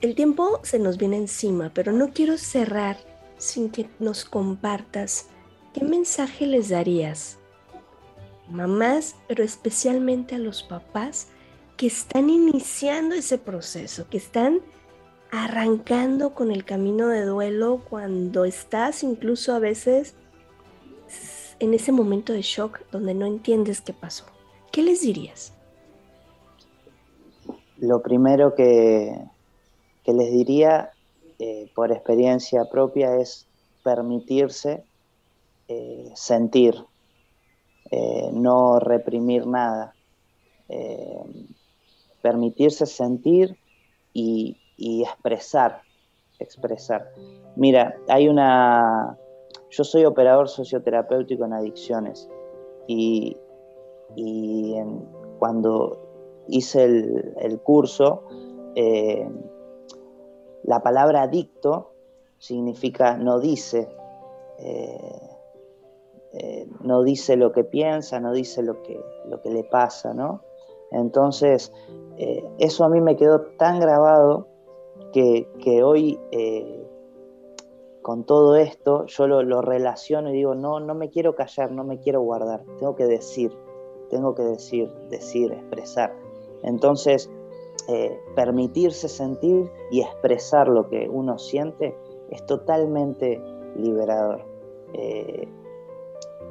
el 0.00 0.14
tiempo 0.14 0.60
se 0.62 0.78
nos 0.78 0.98
viene 0.98 1.16
encima, 1.16 1.70
pero 1.72 1.92
no 1.92 2.10
quiero 2.12 2.36
cerrar 2.38 2.96
sin 3.38 3.70
que 3.70 3.88
nos 3.98 4.24
compartas 4.24 5.28
qué 5.72 5.84
mensaje 5.84 6.46
les 6.46 6.68
darías, 6.68 7.38
mamás, 8.48 9.16
pero 9.28 9.42
especialmente 9.42 10.34
a 10.34 10.38
los 10.38 10.62
papás 10.62 11.28
que 11.76 11.86
están 11.86 12.30
iniciando 12.30 13.14
ese 13.14 13.38
proceso, 13.38 14.06
que 14.08 14.16
están 14.16 14.60
arrancando 15.30 16.34
con 16.34 16.50
el 16.50 16.64
camino 16.64 17.08
de 17.08 17.24
duelo 17.24 17.82
cuando 17.88 18.44
estás 18.44 19.02
incluso 19.02 19.54
a 19.54 19.58
veces 19.58 20.14
en 21.58 21.74
ese 21.74 21.92
momento 21.92 22.32
de 22.32 22.42
shock 22.42 22.80
donde 22.90 23.14
no 23.14 23.26
entiendes 23.26 23.80
qué 23.80 23.92
pasó. 23.92 24.24
¿Qué 24.72 24.82
les 24.82 25.00
dirías? 25.00 25.52
Lo 27.78 28.02
primero 28.02 28.54
que, 28.54 29.18
que 30.06 30.14
les 30.14 30.30
diría 30.30 30.92
eh, 31.38 31.68
por 31.74 31.92
experiencia 31.92 32.64
propia 32.70 33.16
es 33.16 33.46
permitirse 33.82 34.84
eh, 35.68 36.10
sentir, 36.14 36.76
eh, 37.90 38.30
no 38.32 38.78
reprimir 38.78 39.46
nada 39.46 39.92
permitirse 42.26 42.86
sentir 42.86 43.56
y, 44.12 44.56
expresar, 44.78 45.82
expresar. 46.40 47.12
Mira, 47.54 47.94
hay 48.08 48.28
una... 48.28 49.16
Yo 49.70 49.84
soy 49.84 50.04
operador 50.04 50.48
socioterapéutico 50.48 51.44
en 51.44 51.52
adicciones 51.52 52.28
y, 52.88 53.36
cuando 55.38 56.44
hice 56.48 56.84
el, 56.84 57.60
curso, 57.62 58.24
eh, 58.74 59.28
la 60.66 60.80
palabra 60.80 61.22
adicto 61.22 61.92
significa 62.38 63.16
no 63.16 63.40
dice, 63.40 63.88
eh, 64.58 65.30
eh, 66.32 66.68
no 66.82 67.02
dice 67.02 67.36
lo 67.36 67.52
que 67.52 67.64
piensa, 67.64 68.20
no 68.20 68.32
dice 68.32 68.62
lo 68.62 68.82
que, 68.82 69.00
lo 69.26 69.40
que 69.40 69.50
le 69.50 69.64
pasa, 69.64 70.12
¿no? 70.12 70.42
Entonces, 70.90 71.72
eh, 72.18 72.44
eso 72.58 72.84
a 72.84 72.88
mí 72.88 73.00
me 73.00 73.16
quedó 73.16 73.40
tan 73.58 73.80
grabado 73.80 74.48
que, 75.12 75.82
hoy, 75.82 76.20
eh, 76.30 76.86
con 78.02 78.24
todo 78.24 78.56
esto, 78.56 79.06
yo 79.06 79.26
lo, 79.26 79.62
relaciono 79.62 80.30
y 80.30 80.34
digo, 80.34 80.54
no, 80.54 80.78
no 80.78 80.94
me 80.94 81.08
quiero 81.08 81.34
callar, 81.34 81.72
no 81.72 81.84
me 81.84 81.98
quiero 81.98 82.20
guardar, 82.20 82.62
tengo 82.78 82.94
que 82.96 83.06
decir, 83.06 83.50
tengo 84.10 84.34
que 84.34 84.42
decir, 84.42 84.92
decir, 85.08 85.52
expresar. 85.52 86.14
Entonces, 86.62 87.30
eh, 87.88 88.20
permitirse 88.34 89.08
sentir 89.08 89.70
y 89.90 90.00
expresar 90.00 90.68
lo 90.68 90.88
que 90.88 91.08
uno 91.08 91.38
siente 91.38 91.96
es 92.30 92.44
totalmente 92.46 93.40
liberador. 93.76 94.44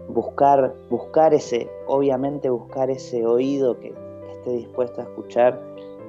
buscar, 0.07 0.75
buscar 0.89 1.33
ese, 1.33 1.69
obviamente 1.87 2.49
buscar 2.49 2.89
ese 2.89 3.25
oído 3.25 3.79
que, 3.79 3.93
dispuesto 4.51 5.01
a 5.01 5.05
escuchar 5.05 5.61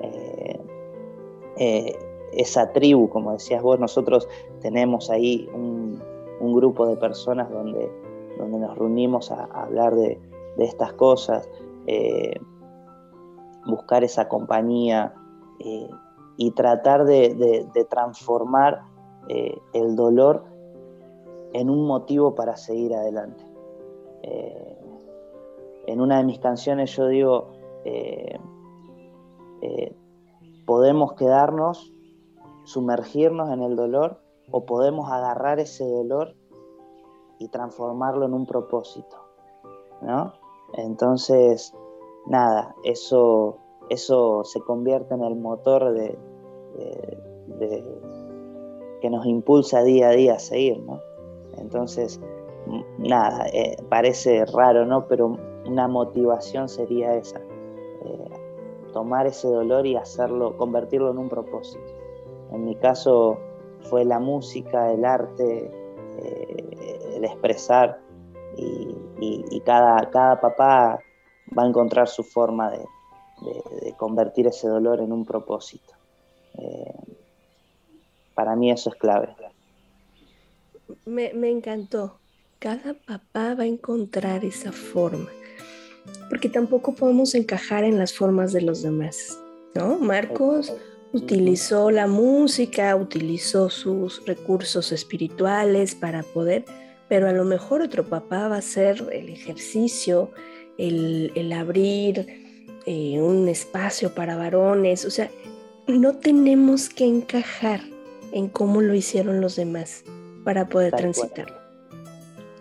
eh, 0.02 0.60
eh, 1.56 1.98
esa 2.32 2.72
tribu, 2.72 3.08
como 3.08 3.32
decías 3.32 3.62
vos, 3.62 3.80
nosotros 3.80 4.28
tenemos 4.60 5.10
ahí 5.10 5.48
un, 5.54 6.02
grupo 6.54 6.86
de 6.86 6.96
personas 6.96 7.50
donde, 7.50 7.90
donde 8.38 8.58
nos 8.58 8.78
reunimos 8.78 9.30
a, 9.30 9.44
hablar 9.44 9.94
de, 9.94 10.18
estas 10.58 10.92
cosas, 10.94 11.50
eh, 11.86 12.38
buscar 13.66 14.04
esa 14.04 14.28
compañía 14.28 15.14
y 16.36 16.50
tratar 16.52 17.04
de, 17.04 17.86
transformar 17.90 18.82
el 19.28 19.96
dolor 19.96 20.44
en 21.52 21.70
un 21.70 21.86
motivo 21.86 22.34
para 22.34 22.56
seguir 22.56 22.94
adelante. 22.94 23.44
en 24.22 26.00
una 26.00 26.18
de 26.18 26.24
mis 26.24 26.38
canciones 26.38 26.94
yo 26.96 27.06
digo, 27.06 27.56
eh, 27.88 28.38
eh, 29.62 29.96
podemos 30.66 31.12
quedarnos, 31.12 31.92
sumergirnos 32.64 33.52
en 33.52 33.62
el 33.62 33.76
dolor 33.76 34.20
o 34.50 34.66
podemos 34.66 35.08
agarrar 35.10 35.60
ese 35.60 35.84
dolor 35.88 36.34
y 37.38 37.46
transformarlo 37.48 38.26
en 38.26 38.34
un 38.34 38.44
propósito, 38.44 39.16
¿no? 40.02 40.32
Entonces, 40.72 41.72
nada, 42.26 42.74
eso, 42.84 43.58
eso 43.90 44.44
se 44.44 44.60
convierte 44.60 45.14
en 45.14 45.22
el 45.22 45.36
motor 45.36 45.92
de, 45.92 46.18
que 49.00 49.10
nos 49.10 49.26
impulsa 49.26 49.82
día 49.82 50.08
a 50.08 50.12
día 50.12 50.34
a 50.34 50.38
seguir, 50.38 50.80
¿no? 50.80 51.00
Entonces, 51.58 52.20
nada, 52.98 53.46
eh, 53.52 53.76
parece 53.88 54.44
raro, 54.46 54.84
¿no? 54.84 55.06
Pero 55.06 55.38
una 55.66 55.88
motivación 55.88 56.68
sería 56.68 57.14
esa, 57.14 57.38
eh, 57.38 58.28
tomar 58.92 59.26
ese 59.26 59.48
dolor 59.48 59.86
y 59.86 59.96
hacerlo, 59.96 60.56
convertirlo 60.56 61.10
en 61.10 61.18
un 61.18 61.28
propósito. 61.28 61.84
En 62.52 62.64
mi 62.64 62.76
caso 62.76 63.38
fue 63.82 64.04
la 64.04 64.18
música, 64.18 64.92
el 64.92 65.04
arte, 65.04 65.70
eh, 66.18 67.10
el 67.14 67.24
expresar 67.24 68.00
y, 68.56 69.60
cada, 69.60 70.08
cada, 70.10 70.40
papá 70.40 70.98
va 71.56 71.64
a 71.64 71.66
encontrar 71.66 72.08
su 72.08 72.22
forma 72.22 72.70
de, 72.70 72.84
convertir 73.98 74.46
ese 74.46 74.66
dolor 74.66 75.00
en 75.00 75.12
un 75.12 75.24
propósito. 75.24 75.92
para 78.34 78.56
mí 78.56 78.70
eso 78.70 78.90
es 78.90 78.96
clave. 78.96 79.34
Me, 81.04 81.34
me 81.34 81.50
encantó, 81.50 82.18
cada 82.58 82.94
papá 82.94 83.54
va 83.54 83.64
a 83.64 83.66
encontrar 83.66 84.44
esa 84.44 84.72
forma, 84.72 85.28
porque 86.30 86.48
tampoco 86.48 86.94
podemos 86.94 87.34
encajar 87.34 87.84
en 87.84 87.98
las 87.98 88.14
formas 88.14 88.52
de 88.52 88.62
los 88.62 88.82
demás, 88.82 89.38
¿no? 89.74 89.98
Marcos 89.98 90.72
utilizó 91.12 91.90
la 91.90 92.06
música, 92.06 92.94
utilizó 92.96 93.70
sus 93.70 94.24
recursos 94.26 94.92
espirituales 94.92 95.94
para 95.94 96.22
poder, 96.22 96.64
pero 97.08 97.28
a 97.28 97.32
lo 97.32 97.44
mejor 97.44 97.82
otro 97.82 98.04
papá 98.04 98.48
va 98.48 98.56
a 98.56 98.62
ser 98.62 99.08
el 99.12 99.28
ejercicio, 99.28 100.30
el, 100.78 101.52
abrir 101.52 102.26
eh, 102.86 103.20
un 103.20 103.48
espacio 103.48 104.14
para 104.14 104.36
varones, 104.36 105.04
o 105.04 105.10
sea, 105.10 105.30
no 105.86 106.16
tenemos 106.16 106.88
que 106.88 107.06
encajar 107.06 107.80
en 108.32 108.48
cómo 108.48 108.82
lo 108.82 108.94
hicieron 108.94 109.40
los 109.40 109.56
demás 109.56 110.04
para 110.44 110.68
poder 110.68 110.92
transitarlo. 110.92 111.56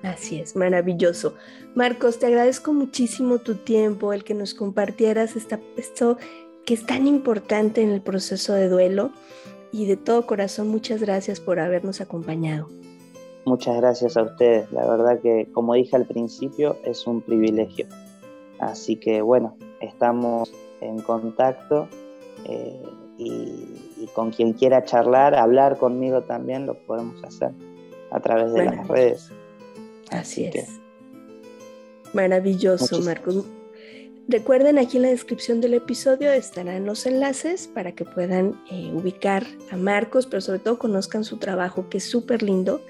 Así 0.03 0.39
es, 0.39 0.55
maravilloso. 0.55 1.33
Marcos, 1.73 2.19
te 2.19 2.27
agradezco 2.27 2.73
muchísimo 2.73 3.39
tu 3.39 3.55
tiempo, 3.55 4.13
el 4.13 4.23
que 4.23 4.35
nos 4.35 4.53
compartieras 4.53 5.35
esta, 5.35 5.59
esto 5.77 6.17
que 6.65 6.75
es 6.75 6.85
tan 6.85 7.07
importante 7.07 7.81
en 7.81 7.89
el 7.89 8.01
proceso 8.01 8.53
de 8.53 8.69
duelo 8.69 9.11
y 9.71 9.85
de 9.85 9.97
todo 9.97 10.25
corazón 10.25 10.69
muchas 10.69 11.01
gracias 11.01 11.39
por 11.39 11.59
habernos 11.59 12.01
acompañado. 12.01 12.69
Muchas 13.45 13.77
gracias 13.77 14.17
a 14.17 14.23
ustedes. 14.23 14.71
La 14.71 14.87
verdad 14.87 15.19
que, 15.21 15.47
como 15.53 15.73
dije 15.75 15.95
al 15.95 16.05
principio, 16.05 16.77
es 16.83 17.05
un 17.05 17.21
privilegio. 17.21 17.85
Así 18.59 18.95
que 18.95 19.21
bueno, 19.21 19.57
estamos 19.81 20.51
en 20.81 21.01
contacto 21.01 21.87
eh, 22.45 22.81
y, 23.17 24.07
con 24.13 24.31
quien 24.31 24.53
quiera 24.53 24.83
charlar, 24.83 25.35
hablar 25.35 25.77
conmigo 25.77 26.21
también, 26.21 26.65
lo 26.65 26.75
podemos 26.75 27.23
hacer 27.23 27.51
a 28.11 28.19
través 28.19 28.53
de 28.53 28.65
las 28.65 28.87
redes. 28.87 29.31
Así, 30.11 30.45
es. 30.45 30.79
Maravilloso, 32.13 33.01
Marcos. 33.01 33.45
Recuerden, 34.27 34.79
aquí 34.79 34.97
en 34.97 35.03
la 35.03 35.09
descripción 35.09 35.61
del 35.61 35.75
episodio 35.75 36.31
estarán 36.31 36.85
los 36.85 37.05
enlaces 37.05 37.67
para 37.67 37.91
que 37.91 38.05
puedan 38.05 38.59
eh, 38.71 38.91
ubicar 38.93 39.45
a 39.69 39.77
Marcos, 39.77 40.25
pero 40.25 40.41
sobre 40.41 40.59
todo 40.59 40.79
conozcan 40.79 41.23
su 41.23 41.37
trabajo, 41.37 41.89
que 41.89 41.97
es 41.97 42.05
súper 42.05 42.41
lindo. 42.41 42.81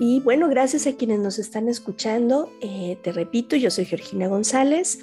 Y 0.00 0.20
bueno, 0.20 0.48
gracias 0.48 0.86
a 0.86 0.96
quienes 0.96 1.20
nos 1.20 1.38
están 1.38 1.68
escuchando. 1.68 2.50
Eh, 2.62 2.98
te 3.02 3.12
repito, 3.12 3.54
yo 3.54 3.70
soy 3.70 3.84
Georgina 3.84 4.28
González, 4.28 5.00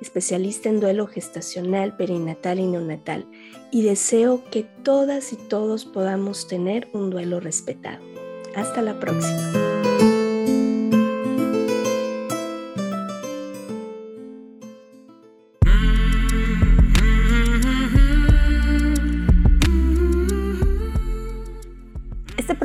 especialista 0.00 0.68
en 0.68 0.78
duelo 0.78 1.08
gestacional, 1.08 1.96
perinatal 1.96 2.60
y 2.60 2.66
neonatal, 2.68 3.26
y 3.72 3.82
deseo 3.82 4.44
que 4.52 4.62
todas 4.84 5.32
y 5.32 5.36
todos 5.36 5.84
podamos 5.84 6.46
tener 6.46 6.88
un 6.92 7.10
duelo 7.10 7.40
respetado. 7.40 8.04
Hasta 8.54 8.82
la 8.82 9.00
próxima. 9.00 10.15